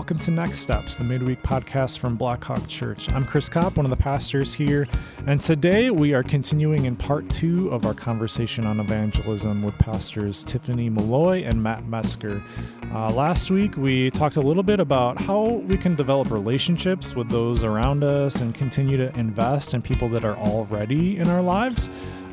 Welcome 0.00 0.18
to 0.20 0.30
Next 0.30 0.60
Steps, 0.60 0.96
the 0.96 1.04
midweek 1.04 1.42
podcast 1.42 1.98
from 1.98 2.16
Blackhawk 2.16 2.66
Church. 2.66 3.12
I'm 3.12 3.22
Chris 3.22 3.50
Kopp, 3.50 3.76
one 3.76 3.84
of 3.84 3.90
the 3.90 4.02
pastors 4.02 4.54
here, 4.54 4.88
and 5.26 5.38
today 5.38 5.90
we 5.90 6.14
are 6.14 6.22
continuing 6.22 6.86
in 6.86 6.96
part 6.96 7.28
two 7.28 7.68
of 7.68 7.84
our 7.84 7.92
conversation 7.92 8.66
on 8.66 8.80
evangelism 8.80 9.62
with 9.62 9.76
pastors 9.76 10.42
Tiffany 10.42 10.88
Malloy 10.88 11.42
and 11.44 11.62
Matt 11.62 11.84
Metzger. 11.86 12.42
Uh, 12.94 13.12
last 13.12 13.50
week 13.50 13.76
we 13.76 14.10
talked 14.10 14.36
a 14.36 14.40
little 14.40 14.62
bit 14.62 14.80
about 14.80 15.20
how 15.20 15.42
we 15.42 15.76
can 15.76 15.96
develop 15.96 16.30
relationships 16.30 17.14
with 17.14 17.28
those 17.28 17.62
around 17.62 18.02
us 18.02 18.36
and 18.36 18.54
continue 18.54 18.96
to 18.96 19.14
invest 19.18 19.74
in 19.74 19.82
people 19.82 20.08
that 20.08 20.24
are 20.24 20.38
already 20.38 21.18
in 21.18 21.28
our 21.28 21.42
lives. 21.42 21.90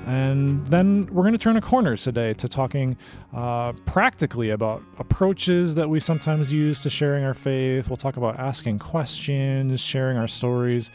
And 0.07 0.65
then 0.67 1.07
we're 1.07 1.23
going 1.23 1.33
to 1.33 1.37
turn 1.37 1.57
a 1.57 1.61
corner 1.61 1.97
today 1.97 2.33
to 2.35 2.47
talking 2.47 2.95
uh, 3.33 3.73
practically 3.85 4.51
about 4.51 4.81
approaches 4.99 5.75
that 5.75 5.89
we 5.89 5.99
sometimes 5.99 6.51
use 6.51 6.81
to 6.83 6.89
sharing 6.89 7.25
our 7.25 7.33
faith. 7.33 7.89
We'll 7.89 7.97
talk 7.97 8.15
about 8.15 8.39
asking 8.39 8.79
questions, 8.79 9.81
sharing 9.81 10.15
our 10.15 10.29
stories. 10.29 10.91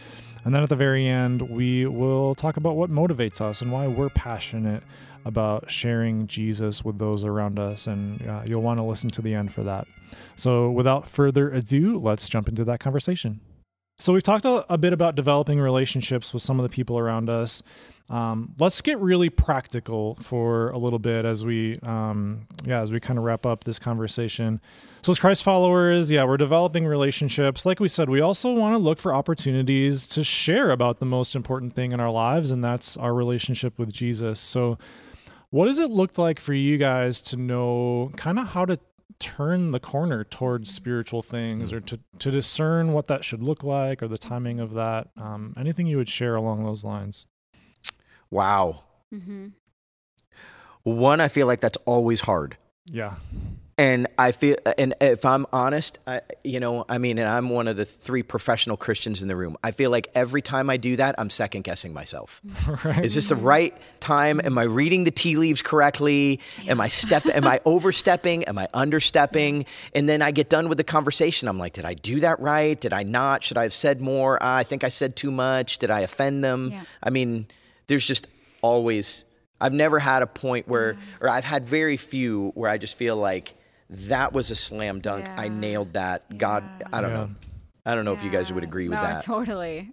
And 0.46 0.54
then 0.54 0.62
at 0.62 0.70
the 0.70 0.76
very 0.76 1.06
end, 1.06 1.42
we 1.42 1.84
will 1.84 2.34
talk 2.34 2.56
about 2.56 2.76
what 2.76 2.88
motivates 2.88 3.42
us 3.42 3.60
and 3.60 3.70
why 3.70 3.86
we're 3.86 4.08
passionate 4.08 4.82
about 5.26 5.70
sharing 5.70 6.26
Jesus 6.26 6.82
with 6.82 6.96
those 6.96 7.22
around 7.22 7.58
us. 7.58 7.86
And 7.86 8.26
uh, 8.26 8.44
you'll 8.46 8.62
want 8.62 8.78
to 8.78 8.82
listen 8.82 9.10
to 9.10 9.20
the 9.20 9.34
end 9.34 9.52
for 9.52 9.62
that. 9.62 9.86
So 10.36 10.70
without 10.70 11.06
further 11.06 11.52
ado, 11.52 11.98
let's 11.98 12.30
jump 12.30 12.48
into 12.48 12.64
that 12.64 12.80
conversation. 12.80 13.42
So, 13.98 14.12
we've 14.12 14.22
talked 14.22 14.44
a, 14.44 14.64
a, 14.72 14.78
bit 14.78 14.92
about 14.92 15.14
developing 15.14 15.60
relationships 15.60 16.34
with 16.34 16.42
some 16.42 16.58
of 16.58 16.64
the 16.64 16.74
people 16.74 16.98
around 16.98 17.28
us. 17.28 17.62
Um, 18.10 18.54
let's 18.58 18.80
get 18.80 18.98
really 18.98 19.30
practical 19.30 20.16
for 20.16 20.70
a 20.70 20.78
little 20.78 20.98
bit 20.98 21.24
as 21.24 21.44
we, 21.44 21.76
um, 21.82 22.46
yeah, 22.64 22.80
as 22.80 22.90
we 22.90 23.00
kind 23.00 23.18
of 23.18 23.24
wrap 23.24 23.46
up 23.46 23.64
this 23.64 23.78
conversation. 23.78 24.60
So, 25.02 25.12
as 25.12 25.18
Christ 25.18 25.42
followers, 25.42 26.10
yeah, 26.10 26.24
we're 26.24 26.36
developing 26.36 26.86
relationships. 26.86 27.64
Like 27.64 27.80
we 27.80 27.88
said, 27.88 28.08
we 28.08 28.20
also 28.20 28.52
want 28.52 28.74
to 28.74 28.78
look 28.78 28.98
for 28.98 29.14
opportunities 29.14 30.06
to 30.08 30.22
share 30.22 30.70
about 30.70 30.98
the 31.00 31.06
most 31.06 31.34
important 31.34 31.72
thing 31.72 31.92
in 31.92 32.00
our 32.00 32.10
lives, 32.10 32.50
and 32.50 32.62
that's 32.62 32.96
our 32.96 33.14
relationship 33.14 33.78
with 33.78 33.92
Jesus. 33.92 34.38
So, 34.38 34.78
what 35.50 35.66
does 35.66 35.78
it 35.78 35.90
look 35.90 36.18
like 36.18 36.38
for 36.38 36.54
you 36.54 36.78
guys 36.78 37.20
to 37.22 37.36
know 37.36 38.10
kind 38.16 38.38
of 38.38 38.48
how 38.48 38.64
to 38.64 38.78
turn 39.18 39.70
the 39.70 39.80
corner 39.80 40.24
towards 40.24 40.70
spiritual 40.72 41.22
things 41.22 41.72
or 41.72 41.80
to, 41.80 41.98
to 42.18 42.30
discern 42.30 42.92
what 42.92 43.06
that 43.06 43.24
should 43.24 43.42
look 43.42 43.62
like 43.62 44.02
or 44.02 44.08
the 44.08 44.18
timing 44.18 44.58
of 44.58 44.74
that 44.74 45.08
um, 45.16 45.54
anything 45.56 45.86
you 45.86 45.96
would 45.96 46.08
share 46.08 46.34
along 46.34 46.64
those 46.64 46.82
lines 46.82 47.26
wow 48.32 48.82
mm-hmm. 49.14 49.48
one 50.82 51.20
i 51.20 51.28
feel 51.28 51.46
like 51.46 51.60
that's 51.60 51.78
always 51.86 52.22
hard 52.22 52.56
yeah 52.90 53.14
and 53.78 54.06
I 54.18 54.32
feel, 54.32 54.56
and 54.76 54.94
if 55.00 55.24
I'm 55.24 55.46
honest, 55.52 55.98
I, 56.06 56.20
you 56.44 56.60
know, 56.60 56.84
I 56.88 56.98
mean, 56.98 57.18
and 57.18 57.28
I'm 57.28 57.48
one 57.48 57.66
of 57.66 57.76
the 57.76 57.86
three 57.86 58.22
professional 58.22 58.76
Christians 58.76 59.22
in 59.22 59.28
the 59.28 59.34
room. 59.34 59.56
I 59.64 59.70
feel 59.70 59.90
like 59.90 60.08
every 60.14 60.42
time 60.42 60.68
I 60.68 60.76
do 60.76 60.94
that, 60.96 61.14
I'm 61.18 61.30
second 61.30 61.64
guessing 61.64 61.92
myself. 61.92 62.40
Right. 62.84 63.04
Is 63.04 63.14
this 63.14 63.28
the 63.28 63.36
right 63.36 63.76
time? 64.00 64.40
Am 64.42 64.56
I 64.56 64.62
reading 64.62 65.04
the 65.04 65.10
tea 65.10 65.36
leaves 65.36 65.62
correctly? 65.62 66.40
Am 66.66 66.80
I 66.80 66.88
step? 66.88 67.26
am 67.26 67.46
I 67.46 67.60
overstepping? 67.66 68.44
Am 68.44 68.56
I 68.56 68.66
understepping? 68.72 69.66
And 69.94 70.08
then 70.08 70.22
I 70.22 70.30
get 70.30 70.48
done 70.48 70.68
with 70.68 70.78
the 70.78 70.84
conversation. 70.84 71.48
I'm 71.48 71.58
like, 71.58 71.72
did 71.74 71.84
I 71.84 71.94
do 71.94 72.20
that 72.20 72.40
right? 72.40 72.80
Did 72.80 72.92
I 72.92 73.02
not? 73.02 73.44
Should 73.44 73.58
I 73.58 73.64
have 73.64 73.74
said 73.74 74.00
more? 74.00 74.42
Uh, 74.42 74.54
I 74.54 74.64
think 74.64 74.84
I 74.84 74.88
said 74.88 75.16
too 75.16 75.30
much. 75.30 75.78
Did 75.78 75.90
I 75.90 76.00
offend 76.00 76.42
them? 76.42 76.70
Yeah. 76.72 76.82
I 77.02 77.10
mean, 77.10 77.46
there's 77.92 78.06
just 78.06 78.26
always. 78.62 79.26
I've 79.60 79.74
never 79.74 79.98
had 79.98 80.22
a 80.22 80.26
point 80.26 80.66
where, 80.66 80.96
or 81.20 81.28
I've 81.28 81.44
had 81.44 81.66
very 81.66 81.98
few 81.98 82.50
where 82.54 82.70
I 82.70 82.78
just 82.78 82.96
feel 82.96 83.16
like 83.16 83.54
that 83.90 84.32
was 84.32 84.50
a 84.50 84.54
slam 84.54 85.00
dunk. 85.00 85.26
Yeah. 85.26 85.36
I 85.38 85.48
nailed 85.48 85.92
that. 85.92 86.24
Yeah. 86.30 86.36
God, 86.38 86.64
I 86.90 87.02
don't 87.02 87.10
yeah. 87.10 87.16
know. 87.16 87.30
I 87.84 87.94
don't 87.94 88.06
know 88.06 88.14
if 88.14 88.22
you 88.22 88.30
guys 88.30 88.50
would 88.50 88.64
agree 88.64 88.88
with 88.88 88.96
no, 88.96 89.04
that. 89.04 89.24
Totally. 89.24 89.92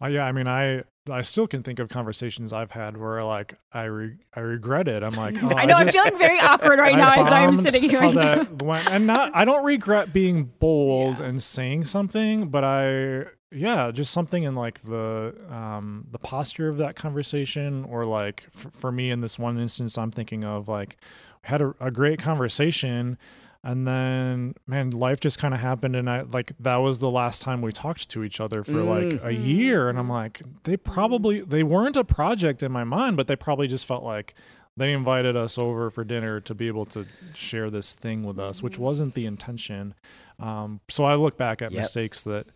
Uh, 0.00 0.08
yeah, 0.08 0.26
I 0.26 0.32
mean, 0.32 0.46
I 0.46 0.82
I 1.10 1.22
still 1.22 1.46
can 1.46 1.62
think 1.62 1.78
of 1.78 1.88
conversations 1.88 2.52
I've 2.52 2.72
had 2.72 2.98
where 2.98 3.24
like 3.24 3.54
I 3.72 3.84
re- 3.84 4.18
I 4.34 4.40
regret 4.40 4.86
it. 4.86 5.02
I'm 5.02 5.14
like, 5.14 5.34
oh, 5.42 5.48
I 5.56 5.64
know 5.64 5.74
I 5.74 5.80
am 5.80 5.88
feeling 5.88 6.18
very 6.18 6.38
awkward 6.38 6.78
right 6.78 6.96
now 6.96 7.14
as 7.14 7.32
I'm 7.32 7.54
sitting 7.54 7.88
here. 7.88 8.12
That 8.12 8.62
went, 8.62 8.90
and 8.90 9.06
not 9.06 9.34
I 9.34 9.46
don't 9.46 9.64
regret 9.64 10.12
being 10.12 10.52
bold 10.58 11.20
and 11.20 11.42
saying 11.42 11.86
something, 11.86 12.50
but 12.50 12.62
I 12.62 13.24
yeah, 13.56 13.90
just 13.90 14.12
something 14.12 14.42
in 14.42 14.54
like 14.54 14.82
the 14.82 15.34
um 15.50 16.06
the 16.10 16.18
posture 16.18 16.68
of 16.68 16.78
that 16.78 16.96
conversation, 16.96 17.84
or 17.84 18.04
like 18.04 18.44
f- 18.54 18.72
for 18.72 18.92
me 18.92 19.10
in 19.10 19.20
this 19.20 19.38
one 19.38 19.58
instance, 19.58 19.96
I'm 19.96 20.10
thinking 20.10 20.44
of 20.44 20.68
like 20.68 20.96
had 21.42 21.62
a, 21.62 21.74
a 21.80 21.90
great 21.90 22.18
conversation 22.18 23.18
and 23.66 23.84
then 23.84 24.54
man 24.68 24.90
life 24.90 25.18
just 25.18 25.38
kind 25.38 25.52
of 25.52 25.60
happened 25.60 25.96
and 25.96 26.08
i 26.08 26.22
like 26.22 26.52
that 26.60 26.76
was 26.76 27.00
the 27.00 27.10
last 27.10 27.42
time 27.42 27.60
we 27.60 27.72
talked 27.72 28.08
to 28.08 28.22
each 28.22 28.40
other 28.40 28.62
for 28.62 28.72
mm. 28.72 28.86
like 28.86 29.24
a 29.24 29.32
year 29.32 29.88
and 29.88 29.98
i'm 29.98 30.08
like 30.08 30.40
they 30.62 30.76
probably 30.76 31.40
they 31.40 31.64
weren't 31.64 31.96
a 31.96 32.04
project 32.04 32.62
in 32.62 32.70
my 32.70 32.84
mind 32.84 33.16
but 33.16 33.26
they 33.26 33.36
probably 33.36 33.66
just 33.66 33.84
felt 33.84 34.04
like 34.04 34.34
they 34.76 34.92
invited 34.92 35.36
us 35.36 35.58
over 35.58 35.90
for 35.90 36.04
dinner 36.04 36.38
to 36.38 36.54
be 36.54 36.68
able 36.68 36.84
to 36.84 37.06
share 37.34 37.68
this 37.68 37.92
thing 37.92 38.22
with 38.22 38.38
us 38.38 38.62
which 38.62 38.78
wasn't 38.78 39.14
the 39.14 39.26
intention 39.26 39.94
um, 40.38 40.80
so 40.88 41.04
i 41.04 41.14
look 41.14 41.36
back 41.36 41.60
at 41.60 41.72
yep. 41.72 41.80
mistakes 41.80 42.22
that 42.22 42.46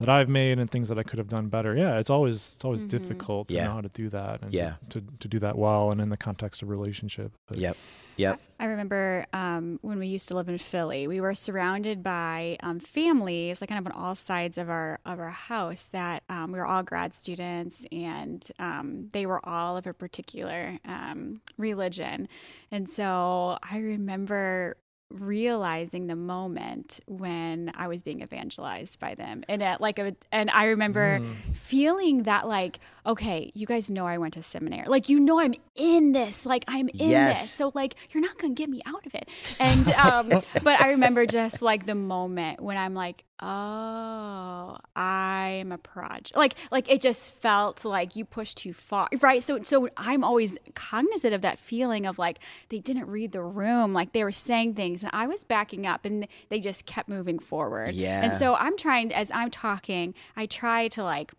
that 0.00 0.08
I've 0.08 0.28
made 0.28 0.58
and 0.58 0.70
things 0.70 0.88
that 0.88 0.98
I 0.98 1.02
could 1.02 1.18
have 1.18 1.28
done 1.28 1.48
better. 1.48 1.76
Yeah, 1.76 1.98
it's 1.98 2.10
always 2.10 2.54
it's 2.54 2.64
always 2.64 2.80
mm-hmm. 2.80 2.88
difficult 2.88 3.48
to 3.48 3.54
yeah. 3.54 3.64
know 3.64 3.74
how 3.74 3.80
to 3.82 3.88
do 3.90 4.08
that 4.08 4.42
and 4.42 4.52
yeah. 4.52 4.74
to, 4.88 5.02
to 5.20 5.28
do 5.28 5.38
that 5.38 5.56
well 5.56 5.90
and 5.90 6.00
in 6.00 6.08
the 6.08 6.16
context 6.16 6.62
of 6.62 6.68
relationship. 6.68 7.32
But. 7.46 7.58
Yep. 7.58 7.76
Yep. 8.16 8.40
I 8.58 8.66
remember 8.66 9.24
um, 9.32 9.78
when 9.80 9.98
we 9.98 10.06
used 10.06 10.28
to 10.28 10.36
live 10.36 10.48
in 10.50 10.58
Philly, 10.58 11.08
we 11.08 11.22
were 11.22 11.34
surrounded 11.34 12.02
by 12.02 12.58
um, 12.62 12.78
families, 12.78 13.62
like 13.62 13.70
kind 13.70 13.78
of 13.78 13.90
on 13.90 13.98
all 13.98 14.14
sides 14.14 14.58
of 14.58 14.68
our 14.68 15.00
of 15.06 15.18
our 15.18 15.30
house. 15.30 15.84
That 15.84 16.22
um, 16.28 16.52
we 16.52 16.58
were 16.58 16.66
all 16.66 16.82
grad 16.82 17.14
students, 17.14 17.86
and 17.90 18.46
um, 18.58 19.08
they 19.12 19.24
were 19.24 19.46
all 19.48 19.78
of 19.78 19.86
a 19.86 19.94
particular 19.94 20.78
um, 20.84 21.40
religion. 21.56 22.28
And 22.70 22.90
so 22.90 23.58
I 23.62 23.78
remember 23.78 24.76
realizing 25.10 26.06
the 26.06 26.16
moment 26.16 27.00
when 27.06 27.72
I 27.74 27.88
was 27.88 28.02
being 28.02 28.22
evangelized 28.22 29.00
by 29.00 29.14
them. 29.14 29.42
And 29.48 29.62
at 29.62 29.80
like 29.80 29.98
a, 29.98 30.14
and 30.30 30.50
I 30.50 30.66
remember 30.66 31.18
mm. 31.18 31.34
feeling 31.52 32.22
that 32.24 32.46
like, 32.46 32.78
okay, 33.10 33.50
you 33.54 33.66
guys 33.66 33.90
know 33.90 34.06
I 34.06 34.18
went 34.18 34.34
to 34.34 34.42
seminary. 34.42 34.86
Like 34.86 35.08
you 35.08 35.20
know 35.20 35.40
I'm 35.40 35.54
in 35.74 36.12
this. 36.12 36.46
Like 36.46 36.64
I'm 36.68 36.88
in 36.88 37.10
yes. 37.10 37.42
this. 37.42 37.50
So 37.50 37.72
like 37.74 37.94
you're 38.10 38.22
not 38.22 38.38
gonna 38.38 38.54
get 38.54 38.70
me 38.70 38.80
out 38.86 39.04
of 39.06 39.14
it. 39.14 39.28
And 39.58 39.88
um 39.94 40.28
but 40.62 40.80
I 40.80 40.90
remember 40.90 41.26
just 41.26 41.62
like 41.62 41.86
the 41.86 41.94
moment 41.94 42.60
when 42.60 42.76
I'm 42.76 42.94
like, 42.94 43.24
oh 43.42 44.76
i'm 44.94 45.72
a 45.72 45.78
project 45.78 46.36
like 46.36 46.54
like 46.70 46.90
it 46.90 47.00
just 47.00 47.32
felt 47.32 47.86
like 47.86 48.14
you 48.14 48.22
pushed 48.22 48.58
too 48.58 48.74
far 48.74 49.08
right 49.22 49.42
so 49.42 49.62
so 49.62 49.88
i'm 49.96 50.22
always 50.22 50.54
cognizant 50.74 51.32
of 51.32 51.40
that 51.40 51.58
feeling 51.58 52.04
of 52.04 52.18
like 52.18 52.38
they 52.68 52.78
didn't 52.78 53.06
read 53.06 53.32
the 53.32 53.42
room 53.42 53.94
like 53.94 54.12
they 54.12 54.22
were 54.22 54.32
saying 54.32 54.74
things 54.74 55.02
and 55.02 55.10
i 55.14 55.26
was 55.26 55.42
backing 55.42 55.86
up 55.86 56.04
and 56.04 56.28
they 56.50 56.60
just 56.60 56.84
kept 56.84 57.08
moving 57.08 57.38
forward 57.38 57.94
yeah 57.94 58.22
and 58.22 58.32
so 58.34 58.56
i'm 58.56 58.76
trying 58.76 59.12
as 59.14 59.30
i'm 59.34 59.50
talking 59.50 60.14
i 60.36 60.44
try 60.44 60.86
to 60.86 61.02
like 61.02 61.32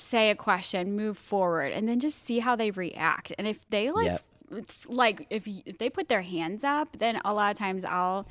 say 0.00 0.30
a 0.30 0.34
question 0.34 0.96
move 0.96 1.16
forward 1.16 1.72
and 1.72 1.88
then 1.88 2.00
just 2.00 2.24
see 2.24 2.38
how 2.38 2.56
they 2.56 2.70
react 2.70 3.32
and 3.38 3.46
if 3.46 3.58
they 3.70 3.90
like 3.90 4.06
yep. 4.06 4.22
like 4.88 5.26
if, 5.30 5.46
if 5.46 5.78
they 5.78 5.90
put 5.90 6.08
their 6.08 6.22
hands 6.22 6.64
up 6.64 6.96
then 6.98 7.20
a 7.24 7.32
lot 7.32 7.50
of 7.50 7.56
times 7.56 7.84
i'll 7.84 8.26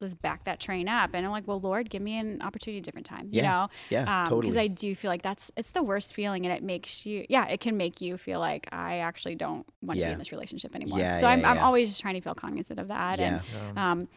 let's 0.00 0.14
back 0.14 0.44
that 0.44 0.60
train 0.60 0.88
up. 0.88 1.10
And 1.14 1.24
I'm 1.24 1.32
like, 1.32 1.46
well, 1.46 1.60
Lord, 1.60 1.90
give 1.90 2.02
me 2.02 2.18
an 2.18 2.42
opportunity 2.42 2.78
a 2.78 2.82
different 2.82 3.06
time, 3.06 3.28
you 3.30 3.42
yeah. 3.42 3.50
know? 3.50 3.68
Yeah, 3.90 4.20
um, 4.20 4.26
totally. 4.26 4.42
Because 4.42 4.56
I 4.56 4.66
do 4.68 4.94
feel 4.94 5.10
like 5.10 5.22
that's, 5.22 5.50
it's 5.56 5.70
the 5.72 5.82
worst 5.82 6.14
feeling. 6.14 6.46
And 6.46 6.54
it 6.54 6.62
makes 6.62 7.04
you, 7.06 7.24
yeah, 7.28 7.46
it 7.46 7.60
can 7.60 7.76
make 7.76 8.00
you 8.00 8.16
feel 8.16 8.40
like 8.40 8.68
I 8.72 8.98
actually 8.98 9.34
don't 9.34 9.66
want 9.82 9.98
yeah. 9.98 10.06
to 10.06 10.10
be 10.10 10.12
in 10.14 10.18
this 10.18 10.32
relationship 10.32 10.74
anymore. 10.74 10.98
Yeah, 10.98 11.12
so 11.12 11.26
yeah, 11.26 11.32
I'm, 11.32 11.44
I'm 11.44 11.58
always 11.58 11.88
just 11.88 12.00
trying 12.00 12.14
to 12.14 12.20
feel 12.20 12.34
cognizant 12.34 12.78
of 12.78 12.88
that. 12.88 13.20
And 13.20 13.40
um, 13.76 14.08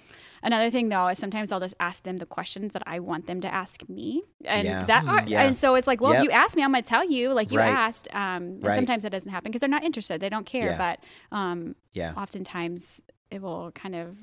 another 0.44 0.69
thing 0.69 0.89
though, 0.89 1.07
is 1.07 1.19
sometimes 1.19 1.51
I'll 1.51 1.59
just 1.59 1.75
ask 1.80 2.03
them 2.03 2.18
the 2.18 2.25
questions 2.25 2.73
that 2.73 2.83
I 2.85 3.00
want 3.00 3.27
them 3.27 3.41
to 3.41 3.53
ask 3.53 3.88
me. 3.89 4.23
And 4.45 4.68
that, 4.68 5.06
are, 5.06 5.25
and 5.27 5.56
so 5.56 5.75
it's 5.75 5.88
like, 5.88 6.01
well, 6.01 6.13
yep. 6.13 6.21
if 6.21 6.25
you 6.25 6.31
ask 6.31 6.56
me, 6.56 6.63
I'm 6.63 6.71
going 6.71 6.83
to 6.83 6.89
tell 6.89 7.09
you, 7.09 7.33
like 7.33 7.51
you 7.51 7.59
right. 7.59 7.69
asked. 7.69 8.07
Um, 8.13 8.62
right. 8.62 8.75
Sometimes 8.75 9.03
that 9.03 9.12
doesn't 9.12 9.31
happen 9.31 9.51
because 9.51 9.62
they're 9.62 9.69
not 9.69 9.83
interested. 9.83 10.21
They 10.21 10.30
don't 10.30 10.45
care. 10.45 10.75
But 10.77 11.00
um, 11.31 11.75
yeah. 11.94 12.13
oftentimes 12.15 13.01
it 13.31 13.41
will 13.41 13.71
kind 13.71 13.95
of 13.95 14.15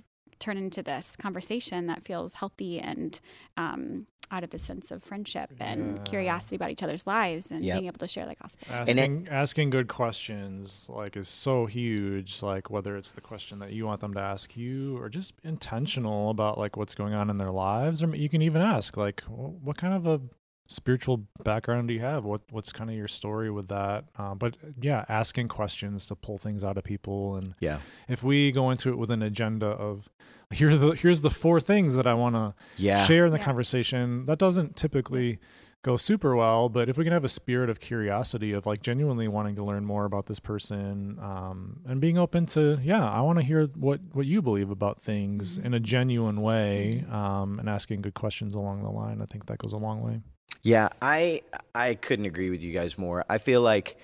turn 0.44 0.56
into 0.58 0.82
this 0.82 1.16
conversation 1.16 1.86
that 1.86 2.04
feels 2.04 2.34
healthy 2.34 2.78
and 2.78 3.20
um, 3.56 4.06
out 4.30 4.44
of 4.44 4.50
the 4.50 4.58
sense 4.58 4.90
of 4.90 5.02
friendship 5.02 5.50
and 5.58 5.96
yeah. 5.96 6.02
curiosity 6.02 6.56
about 6.56 6.70
each 6.70 6.82
other's 6.82 7.06
lives 7.06 7.50
and 7.50 7.64
yep. 7.64 7.76
being 7.76 7.86
able 7.86 7.98
to 7.98 8.08
share 8.08 8.26
the 8.26 8.34
gospel. 8.34 8.66
Asking, 8.70 9.26
it, 9.26 9.28
asking 9.30 9.70
good 9.70 9.88
questions 9.88 10.86
like 10.90 11.16
is 11.16 11.28
so 11.28 11.66
huge. 11.66 12.42
Like 12.42 12.70
whether 12.70 12.96
it's 12.96 13.12
the 13.12 13.20
question 13.20 13.58
that 13.60 13.72
you 13.72 13.86
want 13.86 14.00
them 14.00 14.12
to 14.14 14.20
ask 14.20 14.56
you 14.56 14.98
or 14.98 15.08
just 15.08 15.34
intentional 15.42 16.30
about 16.30 16.58
like 16.58 16.76
what's 16.76 16.94
going 16.94 17.14
on 17.14 17.30
in 17.30 17.38
their 17.38 17.52
lives, 17.52 18.02
or 18.02 18.14
you 18.14 18.28
can 18.28 18.42
even 18.42 18.60
ask 18.60 18.96
like, 18.96 19.22
what 19.22 19.76
kind 19.76 19.94
of 19.94 20.06
a 20.06 20.20
spiritual 20.66 21.26
background 21.44 21.88
do 21.88 21.94
you 21.94 22.00
have? 22.00 22.24
What 22.24 22.40
what's 22.50 22.72
kind 22.72 22.90
of 22.90 22.96
your 22.96 23.08
story 23.08 23.50
with 23.50 23.68
that? 23.68 24.04
Uh, 24.18 24.34
but 24.34 24.56
yeah, 24.80 25.04
asking 25.08 25.48
questions 25.48 26.06
to 26.06 26.14
pull 26.16 26.38
things 26.38 26.64
out 26.64 26.76
of 26.78 26.84
people, 26.84 27.36
and 27.36 27.54
yeah, 27.60 27.78
if 28.08 28.22
we 28.22 28.50
go 28.52 28.70
into 28.70 28.88
it 28.90 28.98
with 28.98 29.10
an 29.10 29.22
agenda 29.22 29.66
of 29.66 30.08
here's 30.50 30.80
the 30.80 30.92
here's 30.92 31.20
the 31.20 31.30
four 31.30 31.60
things 31.60 31.94
that 31.96 32.06
I 32.06 32.14
want 32.14 32.34
to 32.36 32.54
yeah. 32.76 33.04
share 33.04 33.26
in 33.26 33.32
the 33.32 33.38
Yeah. 33.38 33.44
conversation, 33.44 34.24
that 34.26 34.38
doesn't 34.38 34.76
typically 34.76 35.38
go 35.82 35.98
super 35.98 36.34
well. 36.34 36.70
But 36.70 36.88
if 36.88 36.96
we 36.96 37.04
can 37.04 37.12
have 37.12 37.24
a 37.24 37.28
spirit 37.28 37.68
of 37.68 37.78
curiosity 37.78 38.52
of 38.52 38.64
like 38.64 38.80
genuinely 38.80 39.28
wanting 39.28 39.56
to 39.56 39.64
learn 39.64 39.84
more 39.84 40.06
about 40.06 40.24
this 40.26 40.40
person, 40.40 41.18
um, 41.20 41.80
and 41.86 42.00
being 42.00 42.16
open 42.16 42.46
to 42.46 42.78
yeah, 42.82 43.06
I 43.06 43.20
want 43.20 43.38
to 43.38 43.44
hear 43.44 43.66
what 43.74 44.00
what 44.14 44.24
you 44.24 44.40
believe 44.40 44.70
about 44.70 44.98
things 45.02 45.58
Mm-hmm. 45.58 45.66
in 45.66 45.74
a 45.74 45.80
genuine 45.80 46.40
way, 46.40 47.04
um, 47.10 47.58
and 47.58 47.68
asking 47.68 48.00
good 48.00 48.14
questions 48.14 48.54
along 48.54 48.82
the 48.82 48.90
line, 48.90 49.20
I 49.20 49.26
think 49.26 49.44
that 49.46 49.58
goes 49.58 49.74
a 49.74 49.76
long 49.78 50.00
way. 50.00 50.22
Yeah, 50.64 50.88
I 51.00 51.42
I 51.74 51.94
couldn't 51.94 52.24
agree 52.24 52.48
with 52.50 52.62
you 52.62 52.72
guys 52.72 52.96
more. 52.96 53.24
I 53.28 53.36
feel 53.36 53.60
like 53.60 53.96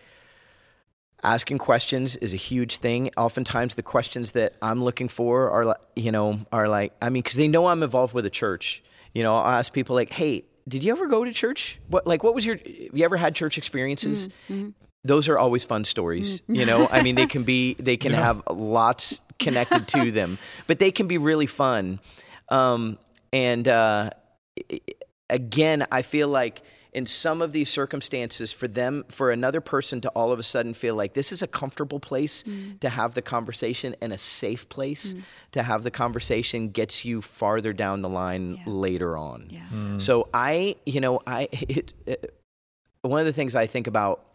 asking 1.22 1.56
questions 1.58 2.16
is 2.16 2.34
a 2.34 2.36
huge 2.36 2.76
thing. 2.76 3.10
Oftentimes, 3.16 3.74
the 3.74 3.82
questions 3.82 4.32
that 4.32 4.52
I'm 4.60 4.84
looking 4.84 5.08
for 5.08 5.50
are, 5.50 5.66
li- 5.66 5.74
you 5.96 6.12
know, 6.12 6.40
are 6.52 6.68
like, 6.68 6.92
I 7.00 7.08
mean, 7.08 7.22
because 7.22 7.36
they 7.36 7.48
know 7.48 7.66
I'm 7.66 7.82
involved 7.82 8.12
with 8.14 8.26
a 8.26 8.30
church. 8.30 8.82
You 9.14 9.22
know, 9.22 9.36
I'll 9.36 9.58
ask 9.58 9.72
people 9.72 9.96
like, 9.96 10.12
"Hey, 10.12 10.44
did 10.68 10.84
you 10.84 10.92
ever 10.92 11.06
go 11.08 11.24
to 11.24 11.32
church? 11.32 11.80
What, 11.88 12.06
like, 12.06 12.22
what 12.22 12.34
was 12.34 12.44
your? 12.44 12.58
You 12.64 13.04
ever 13.06 13.16
had 13.16 13.34
church 13.34 13.56
experiences?" 13.58 14.28
Those 15.02 15.30
are 15.30 15.38
always 15.38 15.64
fun 15.64 15.84
stories. 15.84 16.42
You 16.46 16.66
know, 16.66 16.86
I 16.92 17.02
mean, 17.02 17.14
they 17.14 17.26
can 17.34 17.42
be, 17.42 17.72
they 17.78 17.96
can 17.96 18.12
have 18.12 18.42
lots 18.50 19.22
connected 19.38 19.88
to 19.88 20.10
them, 20.10 20.36
but 20.66 20.78
they 20.78 20.90
can 20.90 21.06
be 21.06 21.16
really 21.16 21.46
fun. 21.46 22.00
Um, 22.50 22.98
and 23.32 23.66
uh, 23.66 24.10
again, 25.30 25.86
I 25.90 26.02
feel 26.02 26.28
like 26.28 26.62
in 26.92 27.06
some 27.06 27.40
of 27.40 27.52
these 27.52 27.68
circumstances, 27.68 28.52
for 28.52 28.66
them, 28.66 29.04
for 29.08 29.30
another 29.30 29.60
person 29.60 30.00
to 30.00 30.08
all 30.10 30.32
of 30.32 30.38
a 30.38 30.42
sudden 30.42 30.74
feel 30.74 30.94
like 30.94 31.14
this 31.14 31.30
is 31.30 31.42
a 31.42 31.46
comfortable 31.46 32.00
place 32.00 32.42
mm. 32.42 32.78
to 32.80 32.88
have 32.88 33.14
the 33.14 33.22
conversation 33.22 33.94
and 34.00 34.12
a 34.12 34.18
safe 34.18 34.68
place 34.68 35.14
mm. 35.14 35.22
to 35.52 35.62
have 35.62 35.82
the 35.84 35.90
conversation 35.90 36.70
gets 36.70 37.04
you 37.04 37.22
farther 37.22 37.72
down 37.72 38.02
the 38.02 38.08
line 38.08 38.56
Yeah. 38.56 38.62
later 38.66 39.16
on. 39.16 39.48
Yeah. 39.50 39.60
Mm. 39.72 40.00
So 40.00 40.28
I, 40.34 40.76
you 40.84 41.00
know, 41.00 41.20
I 41.26 41.48
it, 41.52 41.94
it, 42.06 42.34
one 43.02 43.20
of 43.20 43.26
the 43.26 43.32
things 43.32 43.54
I 43.54 43.66
think 43.66 43.86
about. 43.86 44.26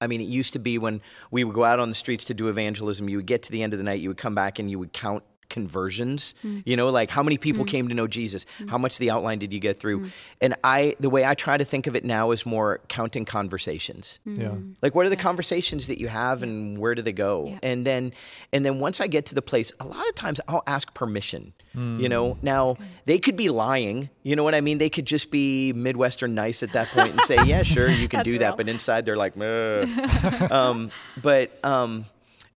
I 0.00 0.06
mean, 0.06 0.20
it 0.20 0.24
used 0.24 0.52
to 0.52 0.58
be 0.58 0.76
when 0.76 1.00
we 1.30 1.44
would 1.44 1.54
go 1.54 1.64
out 1.64 1.78
on 1.78 1.88
the 1.88 1.94
streets 1.94 2.24
to 2.24 2.34
do 2.34 2.48
evangelism. 2.48 3.08
You 3.08 3.18
would 3.18 3.26
get 3.26 3.42
to 3.44 3.52
the 3.52 3.62
end 3.62 3.72
of 3.72 3.78
the 3.78 3.84
night, 3.84 4.00
you 4.00 4.10
would 4.10 4.18
come 4.18 4.34
back, 4.34 4.58
and 4.58 4.70
you 4.70 4.78
would 4.78 4.92
count 4.92 5.22
conversions. 5.48 6.34
You 6.42 6.76
know, 6.76 6.88
like 6.90 7.10
how 7.10 7.22
many 7.22 7.38
people 7.38 7.64
came 7.64 7.88
to 7.88 7.94
know 7.94 8.06
Jesus? 8.06 8.46
How 8.68 8.78
much 8.78 8.94
of 8.94 8.98
the 8.98 9.10
outline 9.10 9.38
did 9.38 9.52
you 9.52 9.60
get 9.60 9.80
through? 9.80 10.10
And 10.40 10.54
I, 10.62 10.96
the 11.00 11.10
way 11.10 11.24
I 11.24 11.34
try 11.34 11.56
to 11.56 11.64
think 11.64 11.86
of 11.86 11.96
it 11.96 12.04
now 12.04 12.30
is 12.30 12.44
more 12.46 12.80
counting 12.88 13.24
conversations. 13.24 14.18
Yeah. 14.24 14.54
Like, 14.82 14.94
what 14.94 15.06
are 15.06 15.10
the 15.10 15.16
conversations 15.16 15.86
that 15.88 15.98
you 15.98 16.08
have, 16.08 16.42
and 16.42 16.78
where 16.78 16.94
do 16.94 17.02
they 17.02 17.12
go? 17.12 17.46
Yeah. 17.48 17.58
And 17.62 17.86
then, 17.86 18.12
and 18.52 18.64
then 18.64 18.80
once 18.80 19.00
I 19.00 19.06
get 19.06 19.26
to 19.26 19.34
the 19.34 19.42
place, 19.42 19.72
a 19.80 19.84
lot 19.84 20.06
of 20.08 20.14
times 20.14 20.40
I'll 20.48 20.62
ask 20.66 20.92
permission. 20.94 21.52
Mm. 21.76 22.00
You 22.00 22.08
know, 22.08 22.38
now 22.42 22.76
they 23.04 23.18
could 23.18 23.36
be 23.36 23.50
lying. 23.50 24.10
You 24.22 24.36
know 24.36 24.44
what 24.44 24.54
I 24.54 24.60
mean? 24.60 24.78
They 24.78 24.90
could 24.90 25.06
just 25.06 25.30
be 25.30 25.72
Midwestern 25.72 26.34
nice 26.34 26.62
at 26.62 26.72
that 26.72 26.88
point 26.88 27.10
and 27.10 27.20
say, 27.22 27.36
"Yeah, 27.44 27.62
sure, 27.62 27.88
you 27.88 28.08
can 28.08 28.18
That's 28.18 28.30
do 28.30 28.38
that," 28.38 28.56
but 28.56 28.68
inside 28.68 29.04
they're 29.04 29.16
like, 29.16 29.36
um, 30.50 30.90
but 31.20 31.58
um, 31.64 32.06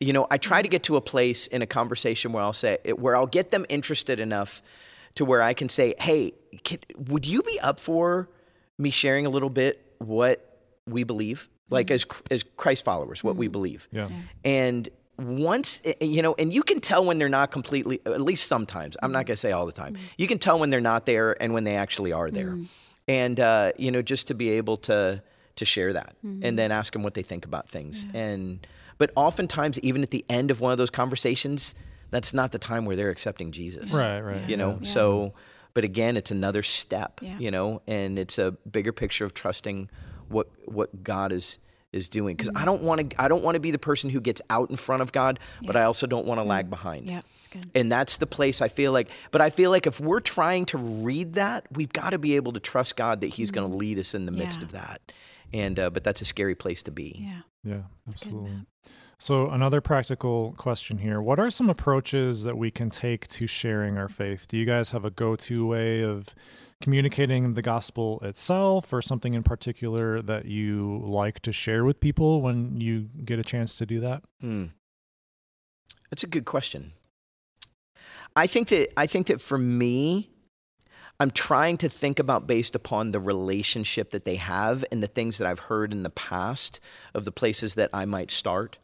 you 0.00 0.12
know, 0.12 0.26
I 0.30 0.38
try 0.38 0.62
to 0.62 0.68
get 0.68 0.82
to 0.84 0.96
a 0.96 1.00
place 1.00 1.46
in 1.46 1.62
a 1.62 1.66
conversation 1.66 2.32
where 2.32 2.42
I'll 2.42 2.52
say, 2.52 2.78
where 2.96 3.16
I'll 3.16 3.26
get 3.26 3.50
them 3.50 3.64
interested 3.68 4.20
enough 4.20 4.60
to 5.14 5.24
where 5.24 5.40
I 5.42 5.54
can 5.54 5.68
say, 5.68 5.94
"Hey, 5.98 6.32
can, 6.64 6.78
would 7.08 7.24
you 7.24 7.42
be 7.42 7.58
up 7.60 7.80
for 7.80 8.28
me 8.78 8.90
sharing 8.90 9.24
a 9.26 9.30
little 9.30 9.48
bit 9.48 9.82
what 9.98 10.58
we 10.86 11.04
believe, 11.04 11.48
like 11.70 11.90
as 11.90 12.04
as 12.30 12.42
Christ 12.42 12.84
followers, 12.84 13.24
what 13.24 13.36
we 13.36 13.48
believe?" 13.48 13.88
Yeah. 13.90 14.08
And 14.44 14.88
once 15.18 15.80
eh, 15.86 15.94
you 16.02 16.20
know, 16.20 16.34
and 16.38 16.52
you 16.52 16.62
can 16.62 16.80
tell 16.80 17.02
when 17.02 17.18
they're 17.18 17.30
not 17.30 17.50
completely. 17.50 18.00
At 18.04 18.20
least 18.20 18.46
sometimes. 18.48 18.96
I'm 19.02 19.12
not 19.12 19.20
Mm-hmm. 19.20 19.26
going 19.28 19.36
to 19.36 19.40
say 19.40 19.52
all 19.52 19.64
the 19.64 19.72
time. 19.72 19.96
You 20.18 20.26
can 20.26 20.38
tell 20.38 20.58
when 20.58 20.68
they're 20.68 20.80
not 20.82 21.06
there 21.06 21.40
and 21.42 21.54
when 21.54 21.64
they 21.64 21.76
actually 21.76 22.12
are 22.12 22.30
there. 22.30 22.50
Mm-hmm. 22.50 22.64
And 23.08 23.40
uh, 23.40 23.72
you 23.78 23.90
know, 23.90 24.02
just 24.02 24.26
to 24.28 24.34
be 24.34 24.50
able 24.50 24.76
to 24.78 25.22
to 25.54 25.64
share 25.64 25.94
that 25.94 26.14
Mm-hmm. 26.22 26.44
and 26.44 26.58
then 26.58 26.70
ask 26.70 26.92
them 26.92 27.02
what 27.02 27.14
they 27.14 27.22
think 27.22 27.46
about 27.46 27.70
things. 27.70 28.06
And 28.12 28.66
but 28.98 29.10
oftentimes, 29.14 29.78
even 29.80 30.02
at 30.02 30.10
the 30.10 30.24
end 30.28 30.50
of 30.50 30.60
one 30.60 30.72
of 30.72 30.78
those 30.78 30.90
conversations, 30.90 31.74
that's 32.10 32.32
not 32.32 32.52
the 32.52 32.58
time 32.58 32.84
where 32.84 32.96
they're 32.96 33.10
accepting 33.10 33.52
Jesus. 33.52 33.92
Right. 33.92 34.20
Right. 34.20 34.48
You 34.48 34.56
know, 34.56 34.78
Yeah. 34.80 34.88
so. 34.88 35.34
But 35.74 35.84
again, 35.84 36.16
it's 36.16 36.30
another 36.30 36.62
step. 36.62 37.20
Yeah. 37.20 37.38
You 37.38 37.50
know, 37.50 37.82
and 37.86 38.18
it's 38.18 38.38
a 38.38 38.52
bigger 38.70 38.92
picture 38.92 39.26
of 39.26 39.34
trusting 39.34 39.90
what 40.28 40.48
what 40.64 41.04
God 41.04 41.32
is 41.32 41.58
is 41.92 42.08
doing 42.08 42.36
because 42.36 42.48
mm-hmm. 42.48 42.62
I 42.62 42.64
don't 42.64 42.82
want 42.82 43.10
to 43.10 43.22
I 43.22 43.28
don't 43.28 43.42
want 43.42 43.56
to 43.56 43.60
be 43.60 43.70
the 43.70 43.78
person 43.78 44.10
who 44.10 44.20
gets 44.20 44.40
out 44.50 44.70
in 44.70 44.76
front 44.76 45.02
of 45.02 45.12
God, 45.12 45.38
but 45.62 45.76
I 45.76 45.82
also 45.84 46.06
don't 46.06 46.26
want 46.26 46.38
to 46.38 46.44
lag 46.44 46.66
mm. 46.66 46.70
behind. 46.70 47.06
Yeah, 47.06 47.20
it's 47.38 47.48
good. 47.48 47.70
And 47.74 47.90
that's 47.90 48.18
the 48.18 48.26
place 48.26 48.62
I 48.62 48.68
feel 48.68 48.92
like 48.92 49.10
but 49.30 49.40
I 49.40 49.50
feel 49.50 49.70
like 49.70 49.86
if 49.86 50.00
we're 50.00 50.20
trying 50.20 50.66
to 50.66 50.78
read 50.78 51.34
that, 51.34 51.66
we've 51.72 51.92
got 51.92 52.10
to 52.10 52.18
be 52.18 52.36
able 52.36 52.52
to 52.52 52.60
trust 52.60 52.96
God 52.96 53.20
that 53.20 53.28
he's 53.28 53.50
going 53.50 53.66
to 53.66 53.70
mm-hmm. 53.70 53.80
lead 53.80 53.98
us 53.98 54.14
in 54.14 54.26
the 54.26 54.32
midst 54.32 54.60
Yeah. 54.60 54.66
of 54.66 54.72
that. 54.72 55.12
And 55.52 55.78
uh, 55.78 55.90
but 55.90 56.04
that's 56.04 56.20
a 56.20 56.24
scary 56.26 56.54
place 56.54 56.82
to 56.84 56.90
be. 56.90 57.16
Yeah. 57.18 57.40
Yeah, 57.64 57.74
good, 57.74 57.84
absolutely. 58.08 58.50
Matt. 58.50 58.66
So, 59.18 59.48
another 59.48 59.80
practical 59.80 60.52
question 60.58 60.98
here. 60.98 61.22
What 61.22 61.38
are 61.38 61.50
some 61.50 61.70
approaches 61.70 62.42
that 62.42 62.58
we 62.58 62.70
can 62.70 62.90
take 62.90 63.26
to 63.28 63.46
sharing 63.46 63.96
our 63.96 64.08
faith? 64.08 64.46
Do 64.46 64.58
you 64.58 64.66
guys 64.66 64.90
have 64.90 65.06
a 65.06 65.10
go 65.10 65.36
to 65.36 65.66
way 65.66 66.02
of 66.02 66.34
communicating 66.82 67.54
the 67.54 67.62
gospel 67.62 68.20
itself 68.22 68.92
or 68.92 69.00
something 69.00 69.32
in 69.32 69.42
particular 69.42 70.20
that 70.20 70.44
you 70.44 71.00
like 71.02 71.40
to 71.40 71.52
share 71.52 71.84
with 71.84 71.98
people 71.98 72.42
when 72.42 72.78
you 72.78 73.08
get 73.24 73.38
a 73.38 73.44
chance 73.44 73.76
to 73.76 73.86
do 73.86 74.00
that? 74.00 74.22
Hmm. 74.40 74.66
That's 76.10 76.22
a 76.22 76.28
good 76.28 76.44
question. 76.44 76.92
I 78.36 78.46
think 78.46 78.68
that 78.68 78.92
I 78.98 79.06
think 79.06 79.28
that 79.28 79.40
for 79.40 79.56
me, 79.56 80.30
I'm 81.18 81.30
trying 81.30 81.78
to 81.78 81.88
think 81.88 82.18
about 82.18 82.46
based 82.46 82.74
upon 82.74 83.10
the 83.10 83.20
relationship 83.20 84.10
that 84.10 84.24
they 84.24 84.36
have 84.36 84.84
and 84.92 85.02
the 85.02 85.06
things 85.06 85.38
that 85.38 85.48
I've 85.48 85.60
heard 85.60 85.92
in 85.92 86.02
the 86.02 86.10
past 86.10 86.80
of 87.14 87.24
the 87.24 87.32
places 87.32 87.74
that 87.74 87.90
I 87.92 88.04
might 88.04 88.30
start. 88.30 88.78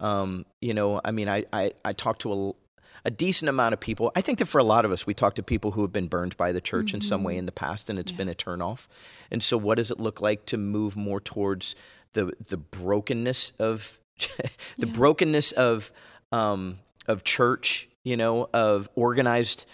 Um, 0.00 0.46
you 0.60 0.72
know, 0.74 1.00
I 1.04 1.10
mean, 1.10 1.28
I 1.28 1.44
I, 1.52 1.72
I 1.84 1.92
talk 1.92 2.18
to 2.20 2.32
a 2.32 2.52
a 3.04 3.10
decent 3.10 3.48
amount 3.48 3.72
of 3.72 3.80
people. 3.80 4.12
I 4.14 4.20
think 4.20 4.38
that 4.38 4.46
for 4.46 4.58
a 4.58 4.64
lot 4.64 4.84
of 4.84 4.92
us, 4.92 5.06
we 5.06 5.14
talk 5.14 5.34
to 5.36 5.42
people 5.42 5.72
who 5.72 5.82
have 5.82 5.92
been 5.92 6.08
burned 6.08 6.36
by 6.36 6.52
the 6.52 6.60
church 6.60 6.92
in 6.92 7.00
some 7.00 7.22
way 7.22 7.36
in 7.36 7.46
the 7.46 7.52
past, 7.52 7.88
and 7.88 7.98
it's 7.98 8.12
been 8.12 8.28
a 8.28 8.34
turnoff. 8.34 8.86
And 9.30 9.42
so, 9.42 9.56
what 9.56 9.76
does 9.76 9.90
it 9.90 10.00
look 10.00 10.20
like 10.20 10.46
to 10.46 10.56
move 10.56 10.96
more 10.96 11.20
towards 11.20 11.74
the 12.12 12.32
the 12.48 12.56
brokenness 12.56 13.52
of 13.58 14.00
the 14.78 14.86
brokenness 14.86 15.52
of 15.52 15.92
um, 16.32 16.80
of 17.06 17.24
church? 17.24 17.88
You 18.04 18.16
know, 18.16 18.48
of 18.54 18.88
organized 18.94 19.66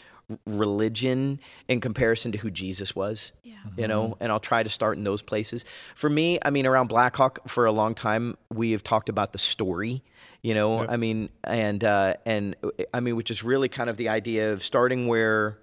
religion 0.47 1.41
in 1.69 1.81
comparison 1.81 2.33
to 2.33 2.39
who 2.39 2.51
Jesus 2.51 2.95
was. 2.95 3.33
Yeah. 3.43 3.55
You 3.77 3.89
know, 3.89 4.17
and 4.21 4.31
I'll 4.31 4.41
try 4.41 4.63
to 4.63 4.69
start 4.69 4.99
in 4.99 5.05
those 5.05 5.23
places. 5.23 5.65
For 5.95 6.11
me, 6.11 6.39
I 6.45 6.51
mean, 6.51 6.67
around 6.67 6.89
Blackhawk 6.89 7.49
for 7.49 7.67
a 7.67 7.73
long 7.73 7.95
time, 7.95 8.37
we 8.53 8.73
have 8.73 8.83
talked 8.83 9.09
about 9.09 9.33
the 9.33 9.39
story. 9.39 10.03
You 10.43 10.55
know, 10.55 10.83
Yep. 10.83 10.91
I 10.91 10.97
mean, 10.99 11.31
and 11.45 11.83
uh, 11.83 12.15
and 12.27 12.55
I 12.93 13.01
mean, 13.01 13.17
which 13.17 13.31
is 13.31 13.43
really 13.43 13.69
kind 13.71 13.89
of 13.89 13.97
the 13.97 14.11
idea 14.11 14.53
of 14.53 14.63
starting 14.63 15.07
where 15.07 15.59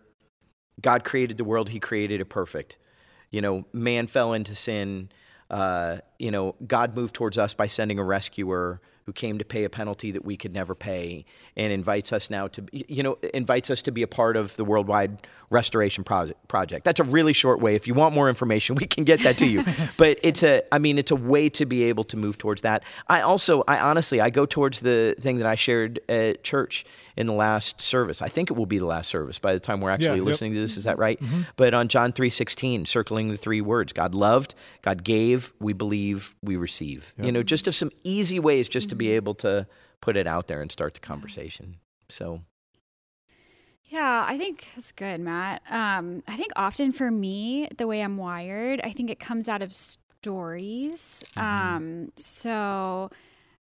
God 0.81 1.03
created 1.03 1.37
the 1.37 1.43
world; 1.43 1.69
He 1.69 1.79
created 1.79 2.19
it 2.19 2.25
perfect. 2.25 2.77
You 3.29 3.41
know, 3.41 3.65
man 3.73 4.07
fell 4.07 4.33
into 4.33 4.55
sin. 4.55 5.09
Uh, 5.51 5.97
you 6.17 6.31
know, 6.31 6.55
God 6.65 6.95
moved 6.95 7.13
towards 7.13 7.37
us 7.37 7.53
by 7.53 7.67
sending 7.67 7.99
a 7.99 8.03
rescuer 8.03 8.81
who 9.11 9.13
came 9.13 9.37
to 9.37 9.43
pay 9.43 9.65
a 9.65 9.69
penalty 9.69 10.09
that 10.11 10.23
we 10.23 10.37
could 10.37 10.53
never 10.53 10.73
pay, 10.73 11.25
and 11.57 11.73
invites 11.73 12.13
us 12.13 12.29
now 12.29 12.47
to, 12.47 12.63
you 12.71 13.03
know, 13.03 13.17
invites 13.33 13.69
us 13.69 13.81
to 13.81 13.91
be 13.91 14.03
a 14.03 14.07
part 14.07 14.37
of 14.37 14.55
the 14.55 14.63
worldwide 14.63 15.27
restoration 15.49 16.05
project. 16.05 16.47
Project. 16.47 16.85
That's 16.85 17.01
a 17.01 17.03
really 17.03 17.33
short 17.33 17.59
way. 17.59 17.75
If 17.75 17.87
you 17.87 17.93
want 17.93 18.15
more 18.15 18.29
information, 18.29 18.75
we 18.79 18.85
can 18.85 19.03
get 19.03 19.21
that 19.23 19.37
to 19.39 19.45
you. 19.45 19.65
but 19.97 20.17
it's 20.23 20.43
a, 20.43 20.61
I 20.73 20.79
mean, 20.79 20.97
it's 20.97 21.11
a 21.11 21.15
way 21.15 21.49
to 21.49 21.65
be 21.65 21.83
able 21.83 22.05
to 22.05 22.15
move 22.15 22.37
towards 22.37 22.61
that. 22.61 22.83
I 23.07 23.19
also, 23.19 23.65
I 23.67 23.79
honestly, 23.79 24.21
I 24.21 24.29
go 24.29 24.45
towards 24.45 24.79
the 24.79 25.13
thing 25.19 25.37
that 25.37 25.45
I 25.45 25.55
shared 25.55 25.99
at 26.07 26.43
church 26.43 26.85
in 27.17 27.27
the 27.27 27.33
last 27.33 27.81
service. 27.81 28.21
I 28.21 28.29
think 28.29 28.49
it 28.49 28.53
will 28.53 28.65
be 28.65 28.77
the 28.77 28.85
last 28.85 29.09
service 29.09 29.39
by 29.39 29.53
the 29.53 29.59
time 29.59 29.81
we're 29.81 29.89
actually 29.89 30.19
yep. 30.19 30.25
listening 30.25 30.53
to 30.53 30.61
this. 30.61 30.77
Is 30.77 30.85
that 30.85 30.97
right? 30.97 31.21
Mm-hmm. 31.21 31.41
But 31.57 31.73
on 31.73 31.87
John 31.87 32.13
three 32.13 32.29
sixteen, 32.29 32.85
circling 32.85 33.29
the 33.29 33.37
three 33.37 33.61
words: 33.61 33.91
God 33.91 34.15
loved, 34.15 34.55
God 34.81 35.03
gave, 35.03 35.53
we 35.59 35.73
believe, 35.73 36.35
we 36.41 36.55
receive. 36.55 37.13
You 37.21 37.31
know, 37.31 37.43
just 37.43 37.67
of 37.67 37.75
some 37.75 37.91
easy 38.03 38.39
ways 38.39 38.69
just 38.69 38.89
to 38.89 38.95
be 39.01 39.11
able 39.15 39.33
to 39.33 39.65
put 39.99 40.15
it 40.15 40.27
out 40.27 40.47
there 40.47 40.61
and 40.61 40.71
start 40.71 40.93
the 40.93 40.99
conversation. 40.99 41.77
So 42.07 42.41
Yeah, 43.85 44.25
I 44.27 44.37
think 44.37 44.67
that's 44.75 44.91
good, 44.91 45.19
Matt. 45.19 45.63
Um, 45.69 46.21
I 46.27 46.37
think 46.37 46.51
often 46.55 46.91
for 46.91 47.09
me, 47.09 47.67
the 47.77 47.87
way 47.87 48.01
I'm 48.01 48.17
wired, 48.17 48.79
I 48.83 48.91
think 48.91 49.09
it 49.09 49.19
comes 49.19 49.49
out 49.49 49.63
of 49.63 49.73
stories. 49.73 51.23
Um, 51.35 52.11
so 52.15 53.09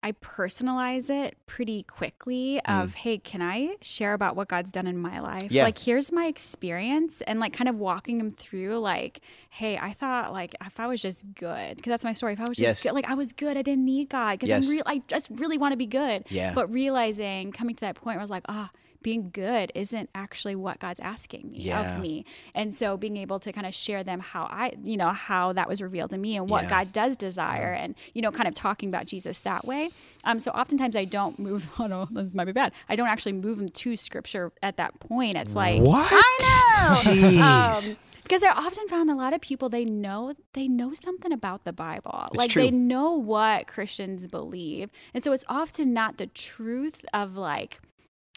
I 0.06 0.12
personalize 0.12 1.10
it 1.10 1.36
pretty 1.46 1.82
quickly 1.82 2.60
of, 2.60 2.92
mm. 2.92 2.94
hey, 2.94 3.18
can 3.18 3.42
I 3.42 3.74
share 3.82 4.14
about 4.14 4.36
what 4.36 4.46
God's 4.46 4.70
done 4.70 4.86
in 4.86 4.96
my 4.96 5.18
life? 5.18 5.50
Yeah. 5.50 5.64
Like, 5.64 5.76
here's 5.76 6.12
my 6.12 6.26
experience 6.26 7.22
and 7.22 7.40
like 7.40 7.52
kind 7.52 7.68
of 7.68 7.74
walking 7.74 8.18
them 8.18 8.30
through, 8.30 8.78
like, 8.78 9.18
hey, 9.50 9.76
I 9.76 9.92
thought 9.92 10.32
like 10.32 10.54
if 10.64 10.78
I 10.78 10.86
was 10.86 11.02
just 11.02 11.24
good, 11.34 11.76
because 11.76 11.90
that's 11.90 12.04
my 12.04 12.12
story. 12.12 12.34
If 12.34 12.40
I 12.40 12.48
was 12.48 12.56
just 12.56 12.68
yes. 12.68 12.82
good, 12.84 12.92
like 12.92 13.10
I 13.10 13.14
was 13.14 13.32
good, 13.32 13.56
I 13.56 13.62
didn't 13.62 13.84
need 13.84 14.08
God 14.08 14.38
because 14.38 14.48
yes. 14.48 14.64
I'm 14.64 14.70
real. 14.70 14.84
I 14.86 15.02
just 15.08 15.28
really 15.28 15.58
want 15.58 15.72
to 15.72 15.76
be 15.76 15.86
good. 15.86 16.24
Yeah. 16.28 16.54
But 16.54 16.72
realizing, 16.72 17.50
coming 17.50 17.74
to 17.74 17.80
that 17.80 17.96
point 17.96 18.14
where 18.14 18.20
I 18.20 18.22
was 18.22 18.30
like, 18.30 18.44
ah, 18.48 18.70
oh, 18.72 18.78
being 19.02 19.30
good 19.30 19.72
isn't 19.74 20.10
actually 20.14 20.56
what 20.56 20.78
God's 20.78 21.00
asking 21.00 21.50
me 21.50 21.58
yeah. 21.60 21.96
of 21.96 22.00
me. 22.00 22.24
And 22.54 22.72
so 22.72 22.96
being 22.96 23.16
able 23.16 23.38
to 23.40 23.52
kind 23.52 23.66
of 23.66 23.74
share 23.74 24.02
them 24.02 24.20
how 24.20 24.44
I, 24.44 24.74
you 24.82 24.96
know, 24.96 25.10
how 25.10 25.52
that 25.52 25.68
was 25.68 25.82
revealed 25.82 26.10
to 26.10 26.18
me 26.18 26.36
and 26.36 26.48
what 26.48 26.64
yeah. 26.64 26.70
God 26.70 26.92
does 26.92 27.16
desire 27.16 27.72
and, 27.72 27.94
you 28.14 28.22
know, 28.22 28.30
kind 28.30 28.48
of 28.48 28.54
talking 28.54 28.88
about 28.88 29.06
Jesus 29.06 29.40
that 29.40 29.64
way. 29.64 29.90
Um, 30.24 30.38
so 30.38 30.50
oftentimes 30.52 30.96
I 30.96 31.04
don't 31.04 31.38
move, 31.38 31.68
oh 31.78 31.86
no, 31.86 32.08
this 32.10 32.34
might 32.34 32.46
be 32.46 32.52
bad. 32.52 32.72
I 32.88 32.96
don't 32.96 33.08
actually 33.08 33.32
move 33.32 33.58
them 33.58 33.68
to 33.68 33.96
scripture 33.96 34.52
at 34.62 34.76
that 34.76 34.98
point. 35.00 35.36
It's 35.36 35.54
like, 35.54 35.80
what? 35.80 36.08
I 36.10 36.38
know. 36.40 36.88
Jeez. 37.12 37.40
Um, 37.40 37.96
because 38.26 38.42
I 38.42 38.50
often 38.50 38.88
found 38.88 39.08
a 39.08 39.14
lot 39.14 39.34
of 39.34 39.40
people 39.40 39.68
they 39.68 39.84
know 39.84 40.34
they 40.52 40.66
know 40.66 40.92
something 40.94 41.30
about 41.30 41.62
the 41.62 41.72
Bible, 41.72 42.24
it's 42.32 42.36
like 42.36 42.50
true. 42.50 42.62
they 42.62 42.70
know 42.72 43.12
what 43.12 43.68
Christians 43.68 44.26
believe, 44.26 44.90
and 45.14 45.22
so 45.22 45.30
it's 45.30 45.44
often 45.48 45.92
not 45.94 46.16
the 46.16 46.26
truth 46.26 47.04
of 47.14 47.36
like 47.36 47.80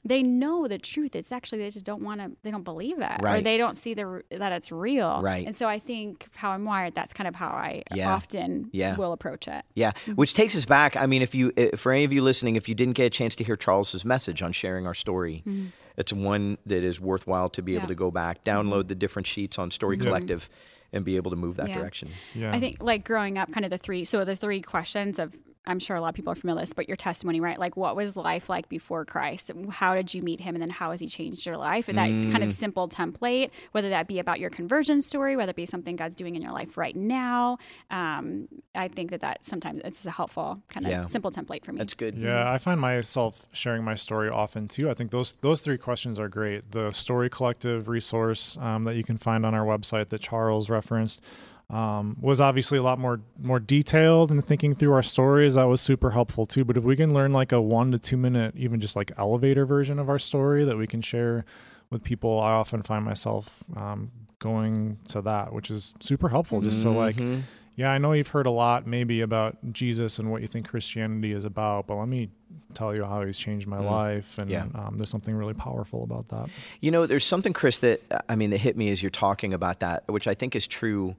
they 0.06 0.24
know 0.24 0.68
the 0.68 0.78
truth. 0.78 1.16
It's 1.16 1.32
actually 1.32 1.60
they 1.60 1.70
just 1.70 1.86
don't 1.86 2.02
want 2.02 2.22
to. 2.22 2.32
They 2.44 2.52
don't 2.52 2.64
believe 2.64 3.00
it, 3.00 3.22
right. 3.22 3.40
or 3.40 3.42
they 3.42 3.58
don't 3.58 3.76
see 3.76 3.94
the 3.94 4.24
that 4.32 4.52
it's 4.52 4.72
real. 4.72 5.22
Right. 5.22 5.46
And 5.46 5.56
so 5.56 5.68
I 5.68 5.80
think 5.80 6.28
how 6.36 6.52
I'm 6.52 6.64
wired, 6.64 6.96
that's 6.96 7.14
kind 7.14 7.28
of 7.28 7.36
how 7.36 7.50
I 7.50 7.84
yeah. 7.94 8.14
often 8.14 8.70
yeah. 8.72 8.96
will 8.96 9.12
approach 9.12 9.48
it. 9.48 9.66
Yeah. 9.76 9.92
Mm-hmm. 9.92 10.14
Which 10.14 10.34
takes 10.34 10.56
us 10.56 10.66
back. 10.66 10.96
I 10.96 11.06
mean, 11.06 11.22
if 11.22 11.36
you, 11.36 11.52
for 11.76 11.92
any 11.92 12.06
of 12.06 12.14
you 12.14 12.22
listening, 12.22 12.56
if 12.56 12.70
you 12.70 12.76
didn't 12.76 12.94
get 12.94 13.06
a 13.06 13.10
chance 13.10 13.36
to 13.36 13.44
hear 13.44 13.58
Charles's 13.58 14.06
message 14.06 14.42
on 14.42 14.54
sharing 14.54 14.88
our 14.88 14.94
story, 14.94 15.44
mm-hmm. 15.46 15.68
it's 15.98 16.14
one 16.14 16.58
that 16.66 16.84
is 16.84 17.02
worthwhile 17.02 17.50
to 17.50 17.62
be 17.62 17.74
yeah. 17.74 17.80
able 17.80 17.90
to 17.90 17.96
go 17.96 18.10
back, 18.10 18.44
download 18.44 18.80
mm-hmm. 18.82 18.88
the 18.88 18.96
different 18.96 19.28
sheets 19.28 19.60
on 19.60 19.70
Story 19.70 19.98
Collective 19.98 20.50
and 20.94 21.04
be 21.06 21.18
able 21.18 21.32
to 21.32 21.38
move 21.38 21.58
that 21.58 21.70
yeah. 21.70 21.78
direction. 21.78 22.10
Yeah. 22.34 22.54
I 22.54 22.60
think 22.60 22.82
like 22.82 23.04
growing 23.04 23.38
up, 23.38 23.52
kind 23.52 23.66
of 23.66 23.70
the 23.70 23.78
three, 23.78 24.06
so 24.06 24.24
the 24.26 24.36
three 24.36 24.62
questions 24.62 25.20
of 25.20 25.36
I'm 25.70 25.80
sure 25.80 25.96
a 25.96 26.02
lot 26.02 26.10
of 26.10 26.16
people 26.16 26.32
are 26.32 26.36
familiar 26.36 26.62
with 26.62 26.70
this, 26.70 26.74
but 26.74 26.88
your 26.88 26.98
testimony, 26.98 27.40
right? 27.40 27.60
Like, 27.60 27.78
what 27.78 27.96
was 27.96 28.16
life 28.16 28.50
like 28.50 28.68
before 28.70 29.06
Christ? 29.06 29.52
How 29.70 29.94
did 29.94 30.14
you 30.14 30.24
meet 30.24 30.42
him? 30.42 30.56
And 30.56 30.62
then 30.62 30.72
how 30.72 30.90
has 30.92 31.00
he 31.00 31.08
changed 31.08 31.46
your 31.46 31.58
life? 31.58 31.88
And 31.88 31.98
that 31.98 32.10
mm. 32.10 32.32
kind 32.32 32.44
of 32.44 32.50
mm. 32.50 32.54
simple 32.54 32.90
template, 32.90 33.52
whether 33.72 33.90
that 33.90 34.08
be 34.08 34.18
about 34.18 34.40
your 34.40 34.50
conversion 34.50 35.00
story, 35.00 35.36
whether 35.36 35.52
it 35.52 35.56
be 35.56 35.68
something 35.68 35.96
God's 35.96 36.16
doing 36.16 36.36
in 36.36 36.42
your 36.42 36.52
life 36.52 36.76
right 36.76 36.96
now. 36.96 37.60
Um, 37.92 38.48
I 38.74 38.88
think 38.88 39.12
that 39.12 39.22
that 39.22 39.46
sometimes 39.46 39.82
it's 39.86 40.06
a 40.08 40.12
helpful 40.12 40.62
kind 40.70 40.88
of 40.88 40.92
yeah. 40.92 41.06
simple 41.06 41.30
template 41.30 41.64
for 41.64 41.72
me. 41.72 41.78
That's 41.78 41.94
good. 41.94 42.18
Yeah, 42.18 42.52
I 42.52 42.58
find 42.58 42.82
myself 42.82 43.48
sharing 43.52 43.84
my 43.84 43.96
story 43.96 44.30
often 44.30 44.68
too. 44.68 44.90
I 44.90 44.96
think 44.96 45.12
those 45.12 45.34
those 45.42 45.62
three 45.62 45.78
questions 45.78 46.20
are 46.20 46.30
great. 46.30 46.72
The 46.72 46.92
Story 46.92 47.30
Collective 47.30 47.88
resource 47.88 48.58
um, 48.58 48.86
that 48.86 48.96
you 48.96 49.04
can 49.04 49.18
find 49.18 49.46
on 49.46 49.54
our 49.54 49.66
website 49.66 50.10
that 50.10 50.22
Charles 50.22 50.70
referenced 50.70 51.22
um, 51.70 52.18
was 52.20 52.42
obviously 52.42 52.78
a 52.78 52.84
lot 52.84 52.98
more 52.98 53.22
more 53.40 53.60
detailed 53.60 54.32
and 54.32 54.44
thinking 54.44 54.74
through 54.74 54.94
our 54.94 55.04
stories. 55.04 55.56
That 55.56 55.66
was 55.66 55.82
super 55.82 56.12
helpful 56.12 56.46
too. 56.46 56.66
But 56.66 56.78
if 56.78 56.84
we 56.84 56.96
can 56.96 57.14
learn 57.14 57.32
like 57.32 57.52
a 57.52 57.62
one 57.62 57.92
to 57.92 58.00
two 58.00 58.18
minute, 58.18 58.56
even 58.56 58.80
just 58.80 58.96
like 58.96 59.12
elevator 59.18 59.66
version 59.66 60.00
of 60.00 60.10
our 60.10 60.20
story 60.20 60.66
that 60.66 60.78
we 60.78 60.88
can 60.88 61.02
share 61.02 61.46
with 61.92 62.04
people, 62.04 62.40
I 62.40 62.52
often 62.52 62.82
find 62.82 63.06
myself 63.06 63.64
um, 63.76 64.12
going 64.40 64.98
to 65.10 65.22
that, 65.22 65.54
which 65.54 65.70
is 65.70 65.94
super 66.00 66.30
helpful. 66.30 66.62
Just 66.62 66.80
mm-hmm. 66.80 66.92
to 66.92 66.98
like, 66.98 67.16
mm-hmm. 67.18 67.42
yeah, 67.76 67.92
I 67.92 68.00
know 68.00 68.14
you've 68.14 68.30
heard 68.30 68.48
a 68.48 68.52
lot 68.52 68.88
maybe 68.88 69.22
about 69.22 69.58
Jesus 69.72 70.18
and 70.18 70.32
what 70.32 70.42
you 70.42 70.48
think 70.48 70.68
Christianity 70.68 71.34
is 71.34 71.46
about, 71.46 71.86
but 71.86 71.98
let 71.98 72.08
me 72.08 72.30
tell 72.74 72.96
you 72.96 73.04
how 73.04 73.24
he's 73.24 73.38
changed 73.38 73.68
my 73.68 73.80
mm. 73.80 73.90
life 73.90 74.38
and 74.38 74.50
yeah. 74.50 74.66
um, 74.76 74.96
there's 74.98 75.10
something 75.10 75.36
really 75.36 75.56
powerful 75.56 76.04
about 76.04 76.28
that 76.28 76.48
you 76.82 76.92
know 76.92 77.08
there's 77.08 77.26
something 77.26 77.52
chris 77.52 77.80
that 77.80 78.00
i 78.30 78.36
mean 78.36 78.52
that 78.52 78.60
hit 78.60 78.78
me 78.78 78.92
as 78.92 79.02
you're 79.02 79.10
talking 79.10 79.56
about 79.56 79.80
that 79.80 80.04
which 80.08 80.28
i 80.28 80.36
think 80.36 80.56
is 80.56 80.68
true 80.68 81.16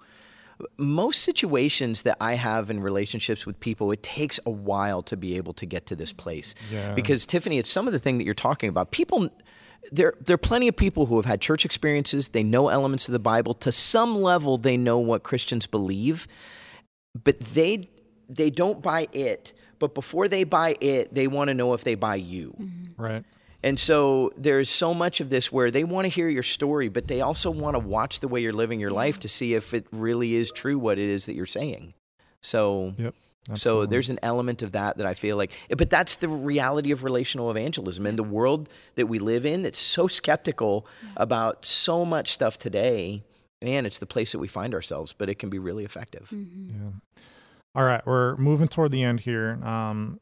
most 0.77 1.23
situations 1.23 2.03
that 2.03 2.17
I 2.21 2.35
have 2.35 2.71
in 2.71 2.81
relationships 2.81 3.47
with 3.47 3.61
people, 3.61 3.93
it 3.93 4.03
takes 4.03 4.41
a 4.45 4.51
while 4.51 5.03
to 5.05 5.17
be 5.17 5.37
able 5.37 5.53
to 5.55 5.67
get 5.67 5.87
to 5.87 5.97
this 5.97 6.13
place. 6.13 6.55
Yeah. 6.71 6.95
Because 6.95 7.27
Tiffany, 7.27 7.59
it's 7.59 7.71
some 7.71 7.87
of 7.87 7.93
the 7.93 7.99
thing 7.99 8.19
that 8.19 8.25
you're 8.25 8.35
talking 8.35 8.69
about. 8.69 8.91
People 8.91 9.31
there 9.93 10.15
there 10.21 10.35
are 10.35 10.39
plenty 10.39 10.69
of 10.69 10.77
people 10.77 11.07
who 11.07 11.17
have 11.17 11.25
had 11.25 11.41
church 11.41 11.65
experiences, 11.65 12.29
they 12.29 12.43
know 12.43 12.69
elements 12.69 13.09
of 13.09 13.13
the 13.13 13.19
Bible, 13.19 13.55
to 13.55 13.73
some 13.73 14.17
level 14.17 14.57
they 14.59 14.77
know 14.77 14.99
what 14.99 15.23
Christians 15.23 15.67
believe, 15.67 16.27
but 17.25 17.41
they 17.41 17.89
they 18.29 18.51
don't 18.51 18.83
buy 18.83 19.09
it. 19.13 19.53
But 19.79 19.95
before 19.95 20.29
they 20.29 20.45
buy 20.45 20.77
it, 20.81 21.15
they 21.15 21.27
want 21.27 21.49
to 21.49 21.55
know 21.55 21.73
if 21.73 21.85
they 21.85 21.95
buy 21.95 22.17
you. 22.17 22.55
Mm-hmm. 22.61 23.03
Right. 23.03 23.25
And 23.63 23.79
so 23.79 24.33
there's 24.37 24.71
so 24.71 24.95
much 24.95 25.21
of 25.21 25.31
this 25.31 25.53
where 25.53 25.71
they 25.71 25.85
want 25.85 26.07
to 26.07 26.09
hear 26.09 26.29
your 26.29 26.43
story, 26.43 26.89
but 26.89 27.09
they 27.09 27.21
also 27.21 27.51
want 27.51 27.75
to 27.75 27.79
watch 27.79 28.21
the 28.21 28.29
way 28.29 28.41
you're 28.41 28.53
living 28.53 28.81
your 28.81 28.91
life 28.91 29.19
to 29.21 29.29
see 29.29 29.55
if 29.55 29.75
it 29.75 29.87
really 29.93 30.35
is 30.35 30.51
true 30.51 30.79
what 30.79 30.99
it 30.99 31.09
is 31.09 31.27
that 31.27 31.35
you're 31.35 31.47
saying. 31.47 31.93
So, 32.43 32.95
yep, 32.97 33.15
so 33.55 33.85
there's 33.85 34.09
an 34.11 34.19
element 34.23 34.63
of 34.63 34.73
that 34.73 34.97
that 34.99 35.07
I 35.07 35.15
feel 35.15 35.37
like, 35.37 35.53
but 35.77 35.91
that's 35.91 36.17
the 36.17 36.29
reality 36.29 36.91
of 36.91 37.05
relational 37.05 37.51
evangelism 37.51 38.07
and 38.07 38.19
the 38.19 38.23
world 38.23 38.69
that 38.95 39.07
we 39.07 39.19
live 39.19 39.45
in 39.45 39.63
that's 39.63 39.79
so 39.79 40.07
skeptical 40.07 40.87
about 41.17 41.65
so 41.67 42.05
much 42.05 42.31
stuff 42.31 42.57
today. 42.57 43.23
Man, 43.63 43.85
it's 43.85 43.99
the 43.99 44.07
place 44.07 44.33
that 44.33 44.39
we 44.39 44.49
find 44.49 44.75
ourselves, 44.75 45.13
but 45.13 45.29
it 45.29 45.39
can 45.39 45.51
be 45.51 45.59
really 45.59 45.85
effective. 45.85 46.31
Mm-hmm. 46.33 46.69
Yeah. 46.71 47.23
All 47.75 47.85
right, 47.85 48.05
we're 48.07 48.37
moving 48.37 48.69
toward 48.69 48.91
the 48.91 49.03
end 49.03 49.21
here. 49.21 49.63
Um, 49.65 50.19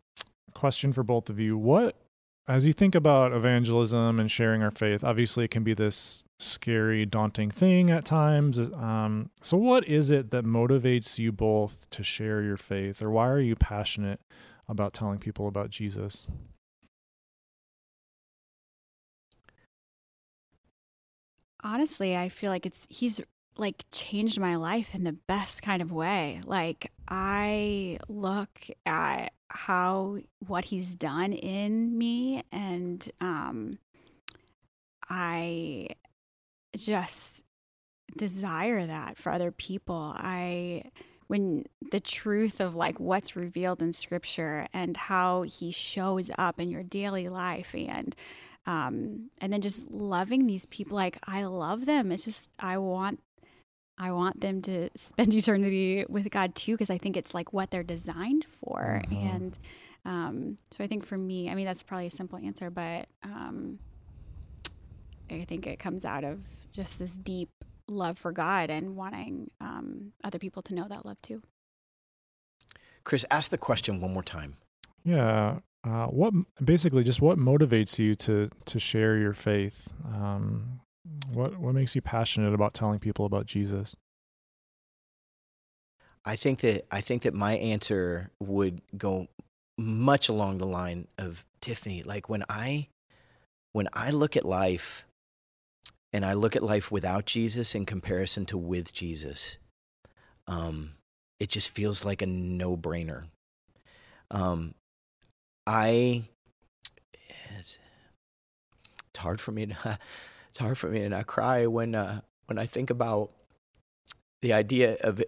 question 0.54 0.92
for 0.92 1.02
both 1.02 1.30
of 1.30 1.38
you: 1.38 1.56
What 1.56 1.96
as 2.48 2.66
you 2.66 2.72
think 2.72 2.94
about 2.94 3.32
evangelism 3.32 4.18
and 4.18 4.30
sharing 4.30 4.62
our 4.62 4.70
faith, 4.70 5.04
obviously 5.04 5.44
it 5.44 5.50
can 5.50 5.62
be 5.62 5.74
this 5.74 6.24
scary, 6.38 7.04
daunting 7.04 7.50
thing 7.50 7.90
at 7.90 8.06
times. 8.06 8.58
Um, 8.58 9.30
so, 9.42 9.58
what 9.58 9.86
is 9.86 10.10
it 10.10 10.30
that 10.30 10.44
motivates 10.44 11.18
you 11.18 11.30
both 11.30 11.88
to 11.90 12.02
share 12.02 12.42
your 12.42 12.56
faith, 12.56 13.02
or 13.02 13.10
why 13.10 13.28
are 13.28 13.40
you 13.40 13.54
passionate 13.54 14.20
about 14.66 14.94
telling 14.94 15.18
people 15.18 15.46
about 15.46 15.68
Jesus? 15.68 16.26
Honestly, 21.62 22.16
I 22.16 22.30
feel 22.30 22.50
like 22.50 22.64
it's 22.64 22.86
he's 22.88 23.20
like 23.58 23.84
changed 23.90 24.38
my 24.38 24.56
life 24.56 24.94
in 24.94 25.04
the 25.04 25.12
best 25.12 25.62
kind 25.62 25.82
of 25.82 25.92
way. 25.92 26.40
Like 26.44 26.92
I 27.08 27.98
look 28.08 28.68
at 28.86 29.32
how 29.48 30.18
what 30.46 30.66
he's 30.66 30.94
done 30.94 31.32
in 31.32 31.96
me 31.96 32.44
and 32.52 33.10
um 33.20 33.78
I 35.10 35.88
just 36.76 37.44
desire 38.16 38.86
that 38.86 39.16
for 39.16 39.32
other 39.32 39.50
people. 39.50 40.14
I 40.16 40.84
when 41.26 41.64
the 41.90 42.00
truth 42.00 42.60
of 42.60 42.74
like 42.74 43.00
what's 43.00 43.36
revealed 43.36 43.82
in 43.82 43.92
scripture 43.92 44.66
and 44.72 44.96
how 44.96 45.42
he 45.42 45.70
shows 45.70 46.30
up 46.38 46.60
in 46.60 46.70
your 46.70 46.82
daily 46.82 47.28
life 47.28 47.74
and 47.74 48.14
um 48.66 49.30
and 49.38 49.52
then 49.52 49.60
just 49.60 49.90
loving 49.90 50.46
these 50.46 50.66
people 50.66 50.96
like 50.96 51.18
I 51.24 51.44
love 51.44 51.86
them. 51.86 52.12
It's 52.12 52.24
just 52.24 52.50
I 52.60 52.78
want 52.78 53.20
I 53.98 54.12
want 54.12 54.40
them 54.40 54.62
to 54.62 54.90
spend 54.94 55.34
eternity 55.34 56.04
with 56.08 56.30
God 56.30 56.54
too, 56.54 56.72
because 56.72 56.90
I 56.90 56.98
think 56.98 57.16
it's 57.16 57.34
like 57.34 57.52
what 57.52 57.70
they're 57.70 57.82
designed 57.82 58.46
for. 58.60 59.02
Mm-hmm. 59.06 59.26
And 59.26 59.58
um, 60.04 60.58
so 60.70 60.84
I 60.84 60.86
think 60.86 61.04
for 61.04 61.18
me, 61.18 61.50
I 61.50 61.54
mean, 61.54 61.66
that's 61.66 61.82
probably 61.82 62.06
a 62.06 62.10
simple 62.10 62.38
answer, 62.38 62.70
but 62.70 63.06
um, 63.24 63.78
I 65.30 65.44
think 65.44 65.66
it 65.66 65.78
comes 65.78 66.04
out 66.04 66.24
of 66.24 66.40
just 66.72 66.98
this 66.98 67.14
deep 67.14 67.50
love 67.88 68.18
for 68.18 68.32
God 68.32 68.70
and 68.70 68.96
wanting 68.96 69.50
um, 69.60 70.12
other 70.22 70.38
people 70.38 70.62
to 70.62 70.74
know 70.74 70.86
that 70.88 71.04
love 71.04 71.20
too. 71.22 71.42
Chris, 73.04 73.24
ask 73.30 73.50
the 73.50 73.58
question 73.58 74.00
one 74.00 74.12
more 74.12 74.22
time. 74.22 74.56
Yeah. 75.04 75.60
Uh, 75.84 76.06
what 76.06 76.34
basically 76.62 77.04
just 77.04 77.22
what 77.22 77.38
motivates 77.38 77.98
you 77.98 78.14
to 78.14 78.50
to 78.66 78.78
share 78.78 79.16
your 79.16 79.32
faith? 79.32 79.94
Um, 80.04 80.80
what 81.32 81.58
what 81.58 81.74
makes 81.74 81.94
you 81.94 82.02
passionate 82.02 82.54
about 82.54 82.74
telling 82.74 82.98
people 82.98 83.26
about 83.26 83.46
Jesus? 83.46 83.96
I 86.24 86.36
think 86.36 86.60
that 86.60 86.86
I 86.90 87.00
think 87.00 87.22
that 87.22 87.34
my 87.34 87.54
answer 87.54 88.30
would 88.40 88.82
go 88.96 89.28
much 89.78 90.28
along 90.28 90.58
the 90.58 90.66
line 90.66 91.08
of 91.16 91.44
Tiffany. 91.60 92.02
Like 92.02 92.28
when 92.28 92.44
I 92.48 92.88
when 93.72 93.88
I 93.92 94.10
look 94.10 94.36
at 94.36 94.44
life 94.44 95.06
and 96.12 96.24
I 96.24 96.32
look 96.32 96.56
at 96.56 96.62
life 96.62 96.90
without 96.90 97.26
Jesus 97.26 97.74
in 97.74 97.86
comparison 97.86 98.44
to 98.46 98.58
with 98.58 98.92
Jesus, 98.92 99.58
um, 100.46 100.94
it 101.38 101.48
just 101.48 101.70
feels 101.70 102.04
like 102.04 102.22
a 102.22 102.26
no 102.26 102.76
brainer. 102.76 103.24
Um, 104.30 104.74
I 105.66 106.24
it's, 107.56 107.78
it's 109.10 109.18
hard 109.18 109.40
for 109.40 109.52
me 109.52 109.66
to 109.66 109.98
it's 110.48 110.58
hard 110.58 110.78
for 110.78 110.88
me 110.88 111.02
and 111.02 111.14
I 111.14 111.22
cry 111.22 111.66
when 111.66 111.94
uh, 111.94 112.20
when 112.46 112.58
I 112.58 112.66
think 112.66 112.90
about 112.90 113.30
the 114.40 114.52
idea 114.52 114.96
of 115.02 115.22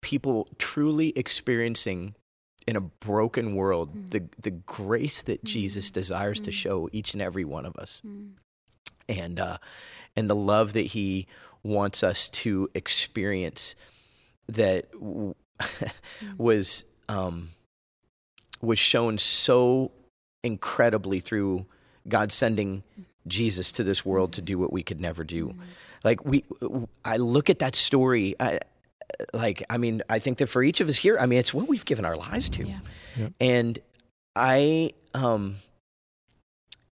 people 0.00 0.48
truly 0.58 1.12
experiencing 1.16 2.14
in 2.66 2.76
a 2.76 2.80
broken 2.80 3.54
world, 3.54 3.94
mm. 3.94 4.10
the 4.10 4.24
the 4.40 4.50
grace 4.50 5.22
that 5.22 5.42
mm. 5.42 5.48
Jesus 5.48 5.90
desires 5.90 6.40
to 6.40 6.50
mm. 6.50 6.54
show 6.54 6.88
each 6.92 7.12
and 7.12 7.22
every 7.22 7.44
one 7.44 7.66
of 7.66 7.76
us, 7.76 8.02
mm. 8.06 8.32
and 9.08 9.40
uh, 9.40 9.58
and 10.16 10.30
the 10.30 10.36
love 10.36 10.72
that 10.72 10.86
He 10.86 11.26
wants 11.62 12.02
us 12.02 12.28
to 12.28 12.68
experience 12.74 13.74
that 14.48 14.90
w- 14.92 15.34
was 16.38 16.84
um, 17.08 17.50
was 18.60 18.78
shown 18.78 19.18
so 19.18 19.92
incredibly 20.44 21.20
through 21.20 21.66
God 22.08 22.32
sending 22.32 22.82
Jesus 23.26 23.72
to 23.72 23.84
this 23.84 24.04
world 24.04 24.32
to 24.34 24.42
do 24.42 24.58
what 24.58 24.72
we 24.72 24.82
could 24.82 25.00
never 25.00 25.24
do. 25.24 25.54
Like 26.04 26.24
we, 26.24 26.44
I 27.04 27.16
look 27.16 27.50
at 27.50 27.60
that 27.60 27.76
story. 27.76 28.34
I, 28.40 28.60
like 29.32 29.62
I 29.70 29.78
mean, 29.78 30.02
I 30.08 30.18
think 30.18 30.38
that 30.38 30.46
for 30.46 30.62
each 30.62 30.80
of 30.80 30.88
us 30.88 30.98
here, 30.98 31.18
I 31.18 31.26
mean, 31.26 31.38
it's 31.38 31.54
what 31.54 31.68
we've 31.68 31.84
given 31.84 32.04
our 32.04 32.16
lives 32.16 32.48
to, 32.50 32.66
yeah. 32.66 32.78
Yep. 33.16 33.32
and 33.40 33.78
I, 34.34 34.94
um, 35.14 35.56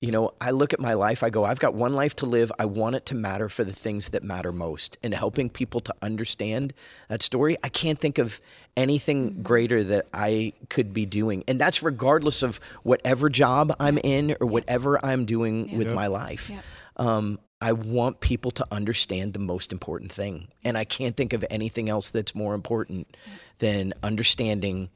you 0.01 0.13
know, 0.13 0.33
I 0.41 0.53
look 0.53 0.73
at 0.73 0.79
my 0.79 0.95
life, 0.95 1.25
I 1.25 1.31
go, 1.31 1.45
I've 1.45 1.59
got 1.59 1.75
one 1.75 1.93
life 1.93 2.15
to 2.17 2.27
live. 2.27 2.53
I 2.59 2.67
want 2.67 2.95
it 2.95 3.05
to 3.07 3.17
matter 3.17 3.49
for 3.49 3.65
the 3.65 3.73
things 3.73 4.11
that 4.11 4.23
matter 4.23 4.53
most. 4.53 4.97
And 5.03 5.13
helping 5.13 5.51
people 5.51 5.81
to 5.81 5.95
understand 6.01 6.73
that 7.09 7.21
story, 7.21 7.57
I 7.65 7.69
can't 7.69 7.99
think 7.99 8.19
of 8.19 8.41
anything 8.77 9.31
mm-hmm. 9.31 9.43
greater 9.43 9.83
that 9.83 10.07
I 10.15 10.53
could 10.69 10.95
be 10.95 11.05
doing. 11.05 11.43
And 11.49 11.61
that's 11.61 11.83
regardless 11.83 12.45
of 12.45 12.61
whatever 12.85 13.29
job 13.29 13.75
I'm 13.81 13.99
in 13.99 14.37
or 14.41 14.47
whatever 14.47 15.05
I'm 15.05 15.25
doing 15.25 15.69
yeah. 15.69 15.77
with 15.79 15.89
yep. 15.89 15.97
my 15.97 16.07
life. 16.07 16.51
Yep. 16.51 16.65
Um, 16.99 17.39
I 17.61 17.73
want 17.73 18.21
people 18.21 18.51
to 18.53 18.67
understand 18.71 19.33
the 19.33 19.41
most 19.41 19.73
important 19.73 20.13
thing. 20.13 20.49
And 20.65 20.79
I 20.79 20.85
can't 20.85 21.17
think 21.17 21.33
of 21.33 21.45
anything 21.51 21.89
else 21.89 22.11
that's 22.11 22.35
more 22.35 22.55
important 22.55 23.17
than 23.59 23.95
understanding 24.03 24.91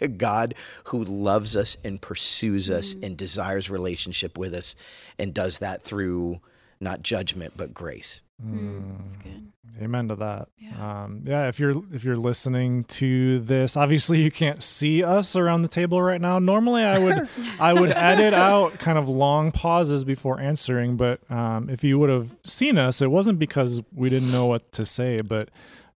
a 0.00 0.08
God 0.08 0.54
who 0.84 1.02
loves 1.02 1.56
us 1.56 1.76
and 1.82 2.00
pursues 2.00 2.70
us 2.70 2.94
mm. 2.94 3.04
and 3.04 3.16
desires 3.16 3.70
relationship 3.70 4.38
with 4.38 4.54
us 4.54 4.76
and 5.18 5.34
does 5.34 5.58
that 5.58 5.82
through 5.82 6.40
not 6.80 7.02
judgment 7.02 7.54
but 7.56 7.74
grace. 7.74 8.20
Mm. 8.44 8.98
That's 8.98 9.16
good. 9.16 9.52
Amen 9.80 10.08
to 10.08 10.16
that. 10.16 10.48
Yeah. 10.58 11.02
Um, 11.04 11.22
yeah. 11.24 11.48
If 11.48 11.60
you're 11.60 11.74
if 11.92 12.04
you're 12.04 12.16
listening 12.16 12.84
to 12.84 13.38
this, 13.40 13.76
obviously 13.76 14.20
you 14.20 14.30
can't 14.30 14.62
see 14.62 15.04
us 15.04 15.36
around 15.36 15.62
the 15.62 15.68
table 15.68 16.02
right 16.02 16.20
now. 16.20 16.38
Normally, 16.38 16.82
I 16.82 16.98
would 16.98 17.28
I 17.60 17.72
would 17.72 17.90
edit 17.90 18.34
out 18.34 18.78
kind 18.78 18.98
of 18.98 19.08
long 19.08 19.52
pauses 19.52 20.04
before 20.04 20.40
answering, 20.40 20.96
but 20.96 21.20
um, 21.30 21.70
if 21.70 21.84
you 21.84 21.98
would 21.98 22.10
have 22.10 22.30
seen 22.44 22.78
us, 22.78 23.00
it 23.00 23.10
wasn't 23.10 23.38
because 23.38 23.80
we 23.94 24.08
didn't 24.10 24.32
know 24.32 24.46
what 24.46 24.72
to 24.72 24.84
say, 24.84 25.20
but 25.20 25.50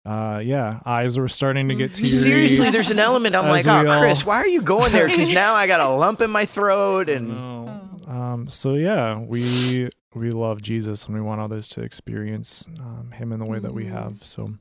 uh, 0.05 0.41
yeah, 0.43 0.81
eyes 0.85 1.17
were 1.17 1.29
starting 1.29 1.69
to 1.69 1.75
get 1.75 1.91
mm-hmm. 1.91 2.03
teary. 2.03 2.47
Seriously, 2.47 2.69
there's 2.69 2.91
an 2.91 2.99
element. 2.99 3.35
I'm 3.35 3.49
like, 3.49 3.65
oh, 3.65 3.99
Chris, 3.99 4.25
why 4.25 4.35
are 4.35 4.47
you 4.47 4.61
going 4.61 4.91
there? 4.91 5.07
Because 5.07 5.29
now 5.33 5.53
I 5.53 5.65
got 5.65 5.79
a 5.79 5.87
lump 5.87 6.21
in 6.21 6.29
my 6.29 6.45
throat, 6.45 7.09
and 7.09 7.31
oh. 7.31 7.97
um, 8.07 8.49
so 8.49 8.75
yeah, 8.75 9.17
we 9.17 9.89
we 10.15 10.31
love 10.31 10.61
Jesus 10.61 11.05
and 11.05 11.15
we 11.15 11.21
want 11.21 11.41
others 11.41 11.67
to 11.69 11.81
experience 11.81 12.67
um, 12.79 13.11
Him 13.13 13.31
in 13.31 13.39
the 13.39 13.45
way 13.45 13.59
mm. 13.59 13.63
that 13.63 13.73
we 13.73 13.85
mm-hmm. 13.85 13.95
have. 13.95 14.25
So. 14.25 14.55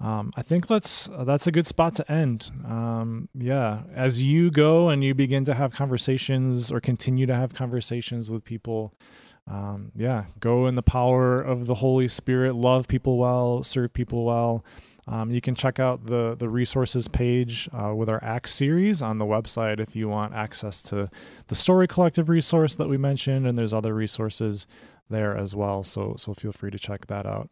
Um, 0.00 0.32
I 0.36 0.42
think 0.42 0.66
that's 0.66 1.08
uh, 1.08 1.22
that's 1.22 1.46
a 1.46 1.52
good 1.52 1.68
spot 1.68 1.94
to 1.94 2.12
end. 2.12 2.50
Um, 2.66 3.28
yeah, 3.32 3.82
as 3.94 4.20
you 4.20 4.50
go 4.50 4.88
and 4.88 5.04
you 5.04 5.14
begin 5.14 5.44
to 5.44 5.54
have 5.54 5.72
conversations 5.72 6.72
or 6.72 6.80
continue 6.80 7.26
to 7.26 7.34
have 7.34 7.54
conversations 7.54 8.28
with 8.28 8.44
people 8.44 8.92
um, 9.46 9.92
yeah, 9.94 10.24
go 10.40 10.66
in 10.66 10.74
the 10.74 10.82
power 10.82 11.40
of 11.40 11.66
the 11.66 11.76
Holy 11.76 12.08
Spirit, 12.08 12.54
love 12.54 12.88
people 12.88 13.18
well, 13.18 13.62
serve 13.62 13.92
people 13.92 14.24
well. 14.24 14.64
Um, 15.06 15.30
you 15.30 15.40
can 15.40 15.54
check 15.54 15.78
out 15.78 16.06
the 16.06 16.34
the 16.34 16.48
resources 16.48 17.08
page 17.08 17.68
uh, 17.72 17.94
with 17.94 18.08
our 18.08 18.22
Acts 18.24 18.54
series 18.54 19.02
on 19.02 19.18
the 19.18 19.24
website 19.24 19.80
if 19.80 19.94
you 19.94 20.08
want 20.08 20.34
access 20.34 20.80
to 20.82 21.10
the 21.48 21.54
Story 21.54 21.86
Collective 21.86 22.28
resource 22.28 22.74
that 22.76 22.88
we 22.88 22.96
mentioned, 22.96 23.46
and 23.46 23.58
there's 23.58 23.72
other 23.72 23.94
resources 23.94 24.66
there 25.10 25.36
as 25.36 25.54
well. 25.54 25.82
So 25.82 26.14
so 26.16 26.32
feel 26.34 26.52
free 26.52 26.70
to 26.70 26.78
check 26.78 27.06
that 27.08 27.26
out. 27.26 27.50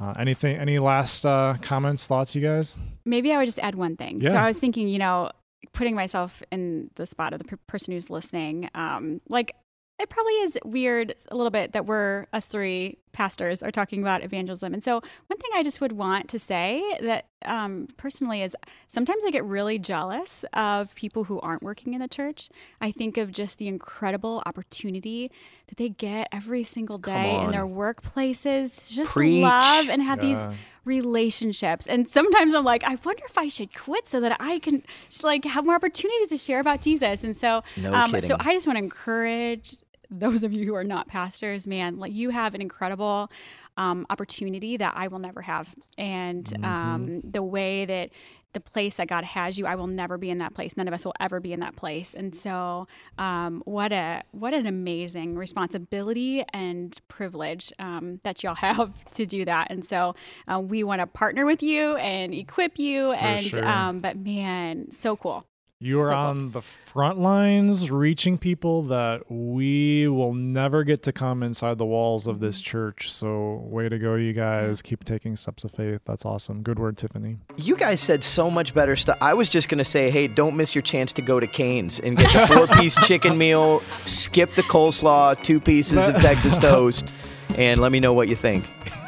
Uh, 0.00 0.12
anything? 0.18 0.56
Any 0.56 0.78
last 0.78 1.24
uh, 1.24 1.54
comments, 1.62 2.06
thoughts, 2.06 2.34
you 2.34 2.42
guys? 2.42 2.76
Maybe 3.04 3.32
I 3.32 3.38
would 3.38 3.46
just 3.46 3.60
add 3.60 3.76
one 3.76 3.96
thing. 3.96 4.20
Yeah. 4.20 4.30
So 4.30 4.36
I 4.36 4.46
was 4.46 4.58
thinking, 4.58 4.88
you 4.88 4.98
know, 4.98 5.30
putting 5.72 5.94
myself 5.94 6.42
in 6.50 6.90
the 6.96 7.06
spot 7.06 7.32
of 7.32 7.42
the 7.42 7.56
person 7.68 7.94
who's 7.94 8.10
listening, 8.10 8.68
um, 8.74 9.20
like 9.28 9.54
it 10.00 10.10
probably 10.10 10.32
is 10.34 10.58
weird 10.64 11.14
a 11.30 11.36
little 11.36 11.50
bit 11.50 11.72
that 11.72 11.86
we're 11.86 12.26
us 12.32 12.46
three 12.46 12.98
pastors 13.12 13.62
are 13.62 13.70
talking 13.70 14.02
about 14.02 14.24
evangelism. 14.24 14.72
And 14.72 14.82
so, 14.82 14.94
one 15.26 15.38
thing 15.38 15.50
I 15.54 15.62
just 15.62 15.80
would 15.80 15.92
want 15.92 16.28
to 16.30 16.38
say 16.38 16.82
that 17.00 17.26
um, 17.44 17.88
personally 17.96 18.42
is 18.42 18.56
sometimes 18.86 19.22
I 19.24 19.30
get 19.30 19.44
really 19.44 19.78
jealous 19.78 20.44
of 20.52 20.94
people 20.94 21.24
who 21.24 21.40
aren't 21.40 21.62
working 21.62 21.94
in 21.94 22.00
the 22.00 22.08
church. 22.08 22.48
I 22.80 22.90
think 22.92 23.16
of 23.16 23.32
just 23.32 23.58
the 23.58 23.68
incredible 23.68 24.42
opportunity 24.46 25.30
that 25.68 25.76
they 25.76 25.88
get 25.88 26.28
every 26.32 26.64
single 26.64 26.98
day 26.98 27.42
in 27.42 27.50
their 27.50 27.66
workplaces, 27.66 28.92
just 28.92 29.12
Preach. 29.12 29.42
love 29.42 29.88
and 29.88 30.02
have 30.02 30.22
yeah. 30.22 30.28
these 30.28 30.58
relationships. 30.84 31.86
And 31.86 32.08
sometimes 32.08 32.54
I'm 32.54 32.64
like, 32.64 32.84
I 32.84 32.98
wonder 33.04 33.22
if 33.24 33.38
I 33.38 33.48
should 33.48 33.74
quit 33.74 34.06
so 34.06 34.20
that 34.20 34.36
I 34.40 34.58
can 34.58 34.82
just 35.08 35.24
like 35.24 35.44
have 35.44 35.64
more 35.64 35.74
opportunities 35.74 36.28
to 36.28 36.38
share 36.38 36.60
about 36.60 36.82
Jesus. 36.82 37.24
And 37.24 37.36
so, 37.36 37.62
no 37.76 37.94
um, 37.94 38.20
so 38.20 38.36
I 38.40 38.54
just 38.54 38.66
want 38.66 38.78
to 38.78 38.84
encourage 38.84 39.76
those 40.12 40.44
of 40.44 40.52
you 40.52 40.64
who 40.66 40.74
are 40.74 40.84
not 40.84 41.08
pastors, 41.08 41.66
man, 41.66 41.98
like 41.98 42.12
you 42.12 42.30
have 42.30 42.54
an 42.54 42.60
incredible 42.60 43.30
um, 43.76 44.06
opportunity 44.10 44.76
that 44.76 44.92
I 44.96 45.08
will 45.08 45.18
never 45.18 45.42
have. 45.42 45.74
And 45.96 46.44
mm-hmm. 46.44 46.64
um, 46.64 47.20
the 47.22 47.42
way 47.42 47.84
that 47.86 48.10
the 48.52 48.60
place 48.60 48.96
that 48.96 49.08
God 49.08 49.24
has 49.24 49.58
you, 49.58 49.66
I 49.66 49.76
will 49.76 49.86
never 49.86 50.18
be 50.18 50.30
in 50.30 50.38
that 50.38 50.54
place. 50.54 50.76
None 50.76 50.86
of 50.86 50.94
us 50.94 51.04
will 51.04 51.14
ever 51.20 51.40
be 51.40 51.52
in 51.52 51.60
that 51.60 51.74
place. 51.76 52.14
And 52.14 52.34
so, 52.34 52.86
um, 53.16 53.62
what 53.64 53.92
a 53.92 54.22
what 54.32 54.52
an 54.52 54.66
amazing 54.66 55.36
responsibility 55.36 56.44
and 56.52 56.98
privilege 57.08 57.72
um, 57.78 58.20
that 58.24 58.42
y'all 58.42 58.54
have 58.56 58.92
to 59.12 59.24
do 59.24 59.44
that. 59.46 59.68
And 59.70 59.84
so, 59.84 60.14
uh, 60.52 60.60
we 60.60 60.84
want 60.84 61.00
to 61.00 61.06
partner 61.06 61.46
with 61.46 61.62
you 61.62 61.96
and 61.96 62.34
equip 62.34 62.78
you. 62.78 63.12
For 63.12 63.16
and 63.16 63.46
sure. 63.46 63.66
um, 63.66 64.00
but 64.00 64.16
man, 64.16 64.90
so 64.90 65.16
cool. 65.16 65.46
You 65.84 66.00
are 66.00 66.10
so 66.10 66.14
on 66.14 66.52
the 66.52 66.62
front 66.62 67.18
lines 67.18 67.90
reaching 67.90 68.38
people 68.38 68.82
that 68.82 69.28
we 69.28 70.06
will 70.06 70.32
never 70.32 70.84
get 70.84 71.02
to 71.02 71.12
come 71.12 71.42
inside 71.42 71.76
the 71.76 71.84
walls 71.84 72.28
of 72.28 72.38
this 72.38 72.60
mm-hmm. 72.60 72.70
church. 72.70 73.10
So, 73.10 73.64
way 73.66 73.88
to 73.88 73.98
go, 73.98 74.14
you 74.14 74.32
guys. 74.32 74.80
Keep 74.80 75.02
taking 75.02 75.34
steps 75.34 75.64
of 75.64 75.72
faith. 75.72 76.02
That's 76.04 76.24
awesome. 76.24 76.62
Good 76.62 76.78
word, 76.78 76.96
Tiffany. 76.96 77.38
You 77.56 77.76
guys 77.76 78.00
said 78.00 78.22
so 78.22 78.48
much 78.48 78.74
better 78.74 78.94
stuff. 78.94 79.18
I 79.20 79.34
was 79.34 79.48
just 79.48 79.68
going 79.68 79.78
to 79.78 79.84
say, 79.84 80.08
hey, 80.08 80.28
don't 80.28 80.56
miss 80.56 80.72
your 80.72 80.82
chance 80.82 81.12
to 81.14 81.22
go 81.22 81.40
to 81.40 81.48
Cane's 81.48 81.98
and 81.98 82.16
get 82.16 82.30
the 82.32 82.46
four 82.54 82.68
piece 82.68 82.94
chicken 83.04 83.36
meal, 83.36 83.82
skip 84.04 84.54
the 84.54 84.62
coleslaw, 84.62 85.42
two 85.42 85.58
pieces 85.58 86.08
of 86.08 86.14
Texas 86.20 86.58
toast, 86.58 87.12
and 87.58 87.80
let 87.80 87.92
me 87.92 88.00
know 88.00 88.12
what 88.12 88.28
you 88.28 88.36
think. 88.36 88.64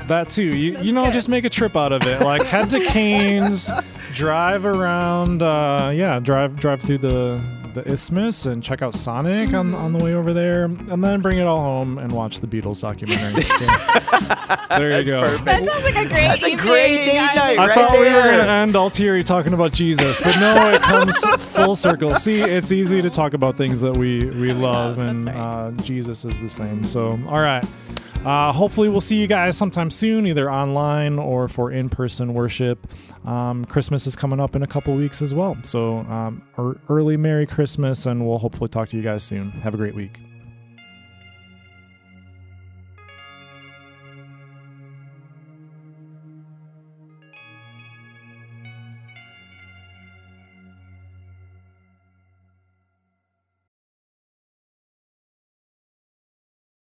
That 0.07 0.29
too. 0.29 0.43
You, 0.43 0.79
you 0.81 0.93
know, 0.93 1.07
good. 1.07 1.15
just 1.15 1.29
make 1.29 1.45
a 1.45 1.51
trip 1.51 1.77
out 1.77 1.93
of 1.93 2.07
it. 2.07 2.21
Like, 2.21 2.43
head 2.43 2.71
to 2.71 2.85
Cane's 2.85 3.71
drive 4.13 4.67
around. 4.67 5.43
Uh, 5.43 5.93
yeah, 5.95 6.21
drive 6.21 6.57
drive 6.57 6.83
through 6.83 6.99
the 6.99 7.43
the 7.75 7.83
isthmus 7.91 8.47
and 8.47 8.63
check 8.63 8.83
out 8.83 8.95
Sonic 8.95 9.49
mm-hmm. 9.49 9.57
on 9.57 9.75
on 9.75 9.93
the 9.93 10.03
way 10.03 10.15
over 10.15 10.33
there, 10.33 10.65
and 10.65 11.03
then 11.03 11.21
bring 11.21 11.39
it 11.39 11.47
all 11.47 11.61
home 11.61 11.99
and 11.99 12.13
watch 12.13 12.41
the 12.41 12.47
Beatles 12.47 12.81
documentary. 12.81 13.43
so, 13.43 14.79
there 14.79 14.99
you 14.99 15.05
That's 15.05 15.11
go. 15.11 15.21
Perfect. 15.21 15.45
That 15.45 15.65
sounds 15.65 15.85
like 15.85 15.97
a 15.97 16.09
great. 16.09 16.29
That's 16.29 16.45
a 16.45 16.57
great 16.57 17.05
date 17.05 17.17
night. 17.17 17.59
I 17.59 17.67
right 17.67 17.75
thought 17.75 17.93
there. 17.93 18.03
we 18.03 18.13
were 18.13 18.39
gonna 18.39 18.51
end 18.51 18.77
all 18.77 18.91
teary 18.91 19.25
talking 19.25 19.53
about 19.53 19.73
Jesus, 19.73 20.21
but 20.21 20.39
no, 20.39 20.73
it 20.73 20.83
comes 20.83 21.19
full 21.19 21.77
circle. 21.77 22.15
See, 22.15 22.41
it's 22.41 22.73
easy 22.73 23.03
to 23.03 23.11
talk 23.11 23.35
about 23.35 23.57
things 23.57 23.81
that 23.81 23.97
we 23.97 24.21
we 24.21 24.53
love, 24.53 24.99
and 24.99 25.27
right. 25.27 25.37
uh, 25.37 25.71
Jesus 25.83 26.25
is 26.25 26.41
the 26.41 26.49
same. 26.49 26.85
So, 26.85 27.19
all 27.27 27.41
right. 27.41 27.65
Uh, 28.25 28.53
hopefully, 28.53 28.89
we'll 28.89 29.01
see 29.01 29.17
you 29.17 29.27
guys 29.27 29.57
sometime 29.57 29.91
soon, 29.91 30.27
either 30.27 30.51
online 30.51 31.19
or 31.19 31.47
for 31.47 31.71
in 31.71 31.89
person 31.89 32.33
worship. 32.33 32.87
Um, 33.27 33.65
Christmas 33.67 34.07
is 34.07 34.17
coming 34.17 34.41
up 34.41 34.57
in 34.57 34.63
a 34.63 34.67
couple 34.67 34.95
weeks 34.95 35.21
as 35.21 35.35
well. 35.35 35.57
So, 35.63 35.99
um, 35.99 36.43
early 36.89 37.17
Merry 37.17 37.47
Christmas, 37.47 38.07
and 38.07 38.27
we'll 38.27 38.39
hopefully 38.39 38.69
talk 38.69 38.89
to 38.91 38.97
you 38.97 39.03
guys 39.03 39.25
soon. 39.25 39.51
Have 39.51 39.75
a 39.75 39.77
great 39.77 39.95
week. 39.95 40.21